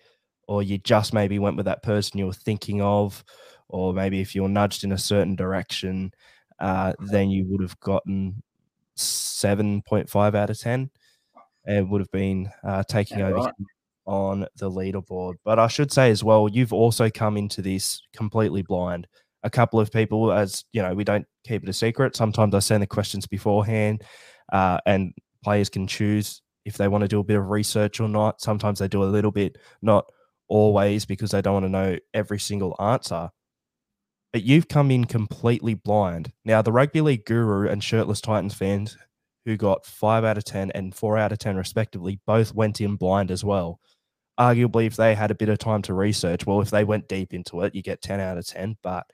or 0.48 0.62
you 0.62 0.78
just 0.78 1.12
maybe 1.12 1.38
went 1.38 1.58
with 1.58 1.66
that 1.66 1.82
person 1.82 2.18
you 2.18 2.24
were 2.24 2.32
thinking 2.32 2.80
of, 2.80 3.22
or 3.68 3.92
maybe 3.92 4.22
if 4.22 4.34
you 4.34 4.42
were 4.42 4.48
nudged 4.48 4.84
in 4.84 4.92
a 4.92 4.98
certain 4.98 5.36
direction, 5.36 6.12
uh, 6.60 6.94
then 6.98 7.28
you 7.28 7.44
would 7.46 7.60
have 7.60 7.78
gotten 7.80 8.42
7.5 8.96 10.34
out 10.34 10.48
of 10.48 10.58
10 10.58 10.90
and 11.66 11.90
would 11.90 12.00
have 12.00 12.10
been 12.10 12.48
uh, 12.64 12.82
taking 12.88 13.18
yeah, 13.18 13.26
over 13.26 13.36
right. 13.36 13.54
on 14.06 14.46
the 14.56 14.70
leaderboard. 14.70 15.34
But 15.44 15.58
I 15.58 15.66
should 15.66 15.92
say 15.92 16.10
as 16.10 16.24
well, 16.24 16.48
you've 16.48 16.72
also 16.72 17.10
come 17.10 17.36
into 17.36 17.60
this 17.60 18.00
completely 18.14 18.62
blind. 18.62 19.06
A 19.42 19.50
couple 19.50 19.78
of 19.78 19.92
people, 19.92 20.32
as 20.32 20.64
you 20.72 20.80
know, 20.80 20.94
we 20.94 21.04
don't 21.04 21.26
keep 21.46 21.62
it 21.62 21.68
a 21.68 21.74
secret. 21.74 22.16
Sometimes 22.16 22.54
I 22.54 22.60
send 22.60 22.82
the 22.82 22.86
questions 22.86 23.26
beforehand, 23.26 24.02
uh, 24.52 24.78
and 24.86 25.12
players 25.42 25.68
can 25.68 25.86
choose 25.86 26.42
if 26.64 26.76
they 26.76 26.88
want 26.88 27.02
to 27.02 27.08
do 27.08 27.20
a 27.20 27.24
bit 27.24 27.38
of 27.38 27.50
research 27.50 28.00
or 28.00 28.08
not. 28.08 28.40
Sometimes 28.40 28.78
they 28.78 28.88
do 28.88 29.02
a 29.02 29.04
little 29.04 29.30
bit, 29.30 29.56
not 29.82 30.04
always 30.48 31.04
because 31.04 31.30
they 31.30 31.42
don't 31.42 31.54
want 31.54 31.64
to 31.64 31.70
know 31.70 31.96
every 32.12 32.38
single 32.38 32.76
answer. 32.80 33.30
But 34.32 34.42
you've 34.42 34.68
come 34.68 34.90
in 34.90 35.04
completely 35.04 35.74
blind. 35.74 36.32
Now, 36.44 36.62
the 36.62 36.72
rugby 36.72 37.00
league 37.00 37.24
guru 37.24 37.68
and 37.68 37.82
shirtless 37.82 38.20
Titans 38.20 38.54
fans 38.54 38.96
who 39.44 39.56
got 39.56 39.86
five 39.86 40.24
out 40.24 40.36
of 40.36 40.44
10 40.44 40.72
and 40.72 40.94
four 40.94 41.16
out 41.16 41.32
of 41.32 41.38
10, 41.38 41.56
respectively, 41.56 42.20
both 42.26 42.52
went 42.52 42.80
in 42.80 42.96
blind 42.96 43.30
as 43.30 43.44
well. 43.44 43.80
Arguably, 44.38 44.86
if 44.86 44.96
they 44.96 45.14
had 45.14 45.30
a 45.30 45.36
bit 45.36 45.48
of 45.48 45.58
time 45.58 45.82
to 45.82 45.94
research, 45.94 46.44
well, 46.44 46.60
if 46.60 46.70
they 46.70 46.84
went 46.84 47.08
deep 47.08 47.32
into 47.32 47.62
it, 47.62 47.74
you 47.74 47.82
get 47.82 48.02
10 48.02 48.20
out 48.20 48.36
of 48.36 48.46
10. 48.46 48.76
But 48.82 49.06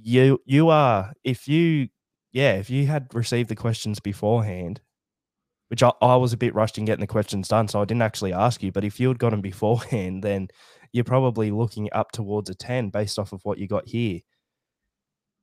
you, 0.00 0.40
you 0.46 0.70
are, 0.70 1.12
if 1.22 1.46
you, 1.46 1.88
yeah, 2.32 2.54
if 2.54 2.70
you 2.70 2.86
had 2.86 3.08
received 3.14 3.48
the 3.48 3.56
questions 3.56 4.00
beforehand, 4.00 4.80
which 5.68 5.82
I, 5.82 5.92
I 6.00 6.16
was 6.16 6.32
a 6.32 6.38
bit 6.38 6.54
rushed 6.54 6.78
in 6.78 6.84
getting 6.84 7.00
the 7.00 7.06
questions 7.06 7.48
done, 7.48 7.68
so 7.68 7.80
I 7.80 7.84
didn't 7.84 8.02
actually 8.02 8.32
ask 8.32 8.62
you. 8.62 8.72
But 8.72 8.84
if 8.84 8.98
you 8.98 9.08
had 9.08 9.18
got 9.18 9.30
them 9.30 9.40
beforehand, 9.40 10.22
then 10.24 10.48
you're 10.92 11.04
probably 11.04 11.50
looking 11.50 11.88
up 11.92 12.12
towards 12.12 12.50
a 12.50 12.54
10 12.54 12.90
based 12.90 13.18
off 13.18 13.32
of 13.32 13.40
what 13.44 13.58
you 13.58 13.66
got 13.66 13.86
here. 13.86 14.20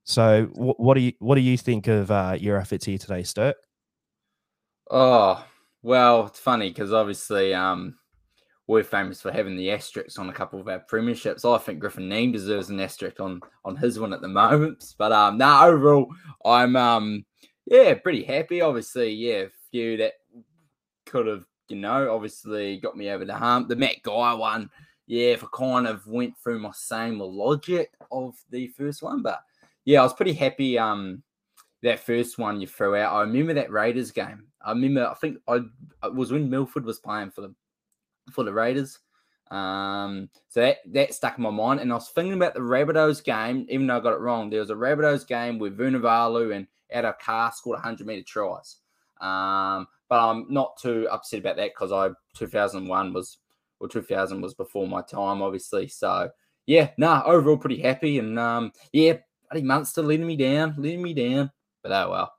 So, 0.04 0.46
wh- 0.46 0.80
what 0.80 0.94
do 0.96 1.02
you 1.02 1.14
what 1.20 1.36
do 1.36 1.42
you 1.42 1.58
think 1.58 1.88
of 1.88 2.12
uh, 2.12 2.38
your 2.40 2.58
efforts 2.58 2.86
here 2.86 2.98
today, 3.00 3.24
Stirk? 3.24 3.58
Oh 4.90 5.44
well, 5.82 6.28
it's 6.28 6.40
funny 6.40 6.70
because 6.70 6.94
obviously 6.94 7.56
um, 7.56 7.96
we're 8.68 8.84
famous 8.84 9.22
for 9.22 9.32
having 9.32 9.56
the 9.56 9.72
asterisks 9.72 10.18
on 10.18 10.30
a 10.30 10.34
couple 10.34 10.60
of 10.60 10.68
our 10.68 10.80
premierships. 10.80 11.46
I 11.46 11.58
think 11.60 11.80
Griffin 11.80 12.10
Neame 12.10 12.34
deserves 12.34 12.70
an 12.70 12.80
asterisk 12.80 13.20
on 13.20 13.40
on 13.64 13.76
his 13.76 14.00
one 14.00 14.14
at 14.14 14.22
the 14.22 14.28
moment. 14.44 14.96
But 14.98 15.12
um, 15.12 15.38
no, 15.38 15.62
overall, 15.62 16.08
I'm 16.44 16.76
um, 16.76 17.26
yeah, 17.66 17.94
pretty 17.96 18.24
happy. 18.24 18.62
Obviously, 18.62 19.12
yeah, 19.12 19.46
few 19.72 19.98
that 19.98 20.14
could 21.06 21.28
have, 21.28 21.46
you 21.70 21.78
know, 21.78 22.14
obviously 22.14 22.78
got 22.78 22.98
me 22.98 23.10
over 23.10 23.26
the 23.26 23.36
hump. 23.36 23.70
The 23.70 23.76
Matt 23.76 24.02
Geyer 24.04 24.36
one, 24.36 24.70
yeah, 25.06 25.30
if 25.30 25.44
I 25.44 25.48
kind 25.54 25.88
of 25.88 26.06
went 26.08 26.38
through 26.38 26.60
my 26.60 26.72
same 26.74 27.20
logic 27.20 27.92
of 28.12 28.36
the 28.50 28.68
first 28.68 29.04
one, 29.04 29.22
but 29.22 29.42
yeah, 29.84 30.00
I 30.00 30.04
was 30.04 30.14
pretty 30.14 30.34
happy. 30.34 30.80
Um, 30.80 31.22
that 31.84 32.00
first 32.00 32.40
one 32.40 32.60
you 32.60 32.66
threw 32.66 32.96
out. 32.96 33.14
I 33.14 33.22
remember 33.22 33.54
that 33.54 33.72
Raiders 33.72 34.10
game. 34.10 34.46
I 34.64 34.72
remember. 34.72 35.08
I 35.08 35.14
think 35.14 35.38
I 35.48 35.62
was 36.08 36.32
when 36.32 36.50
Milford 36.50 36.84
was 36.84 36.98
playing 36.98 37.30
for 37.30 37.42
the 37.42 37.54
for 38.32 38.44
the 38.44 38.54
Raiders. 38.54 39.00
Um, 39.52 40.30
so 40.50 40.62
that 40.62 40.78
that 40.88 41.14
stuck 41.14 41.38
in 41.38 41.44
my 41.44 41.52
mind, 41.52 41.80
and 41.80 41.92
I 41.92 41.96
was 41.96 42.10
thinking 42.10 42.34
about 42.34 42.56
the 42.56 42.62
Rabbitohs 42.62 43.24
game, 43.24 43.66
even 43.70 43.88
though 43.88 43.98
I 43.98 44.02
got 44.02 44.14
it 44.14 44.20
wrong. 44.20 44.50
There 44.50 44.60
was 44.60 44.72
a 44.72 44.76
Rabbitohs 44.76 45.28
game 45.28 45.60
with 45.60 45.78
Vunivalu 45.78 46.56
and 46.56 46.68
Addo-Carr 46.94 47.52
scored 47.52 47.76
100 47.76 48.08
meter 48.08 48.24
tries. 48.24 48.78
Um, 49.22 49.88
but 50.10 50.20
I'm 50.20 50.46
not 50.50 50.78
too 50.78 51.08
upset 51.12 51.40
about 51.40 51.58
that 51.58 51.72
because 51.74 51.92
I 51.92 52.10
2001 52.36 53.14
was 53.14 53.38
or 53.80 53.88
2000 53.88 54.42
was 54.42 54.54
before 54.54 54.88
my 54.88 55.02
time, 55.02 55.42
obviously. 55.42 55.88
So 55.88 56.30
yeah, 56.66 56.92
nah, 56.98 57.24
overall 57.26 57.58
pretty 57.58 57.82
happy, 57.82 58.20
and 58.20 58.40
um, 58.40 58.72
yeah, 58.92 59.18
bloody 59.50 59.66
Munster 59.66 60.02
letting 60.02 60.26
me 60.28 60.36
down, 60.36 60.76
letting 60.78 61.02
me 61.02 61.14
down. 61.14 61.52
But 61.84 61.92
oh 61.92 62.10
well, 62.10 62.34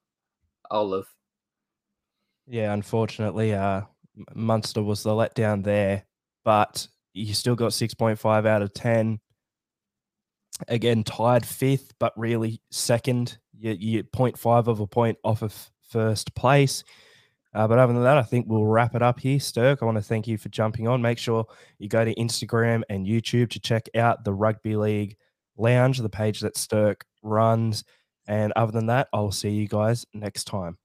I'll 0.70 0.88
live. 0.88 1.06
Yeah, 2.48 2.72
unfortunately, 2.72 3.54
uh, 3.54 3.82
Munster 4.34 4.82
was 4.82 5.02
the 5.02 5.10
letdown 5.10 5.64
there, 5.64 6.04
but 6.44 6.88
you 7.12 7.34
still 7.34 7.54
got 7.56 7.72
6.5 7.72 8.46
out 8.46 8.62
of 8.62 8.74
10. 8.74 9.20
Again, 10.68 11.04
tied 11.04 11.44
fifth, 11.44 11.92
but 11.98 12.12
really 12.16 12.60
second. 12.70 13.38
You, 13.52 13.76
you 13.78 14.04
0.5 14.04 14.66
of 14.66 14.80
a 14.80 14.86
point 14.86 15.18
off 15.22 15.42
of 15.42 15.70
first 15.88 16.34
place. 16.34 16.84
Uh, 17.54 17.66
but 17.66 17.78
other 17.78 17.94
than 17.94 18.02
that, 18.02 18.18
I 18.18 18.22
think 18.22 18.46
we'll 18.48 18.66
wrap 18.66 18.94
it 18.94 19.02
up 19.02 19.18
here. 19.18 19.40
Stirk, 19.40 19.82
I 19.82 19.86
want 19.86 19.96
to 19.96 20.02
thank 20.02 20.26
you 20.26 20.36
for 20.36 20.50
jumping 20.50 20.88
on. 20.88 21.00
Make 21.00 21.18
sure 21.18 21.46
you 21.78 21.88
go 21.88 22.04
to 22.04 22.14
Instagram 22.14 22.82
and 22.90 23.06
YouTube 23.06 23.50
to 23.50 23.60
check 23.60 23.88
out 23.94 24.24
the 24.24 24.34
Rugby 24.34 24.76
League 24.76 25.16
Lounge, 25.56 25.98
the 25.98 26.10
page 26.10 26.40
that 26.40 26.56
Stirk 26.56 27.06
runs. 27.22 27.84
And 28.28 28.52
other 28.56 28.72
than 28.72 28.86
that, 28.86 29.08
I'll 29.12 29.32
see 29.32 29.50
you 29.50 29.68
guys 29.68 30.04
next 30.12 30.44
time. 30.44 30.76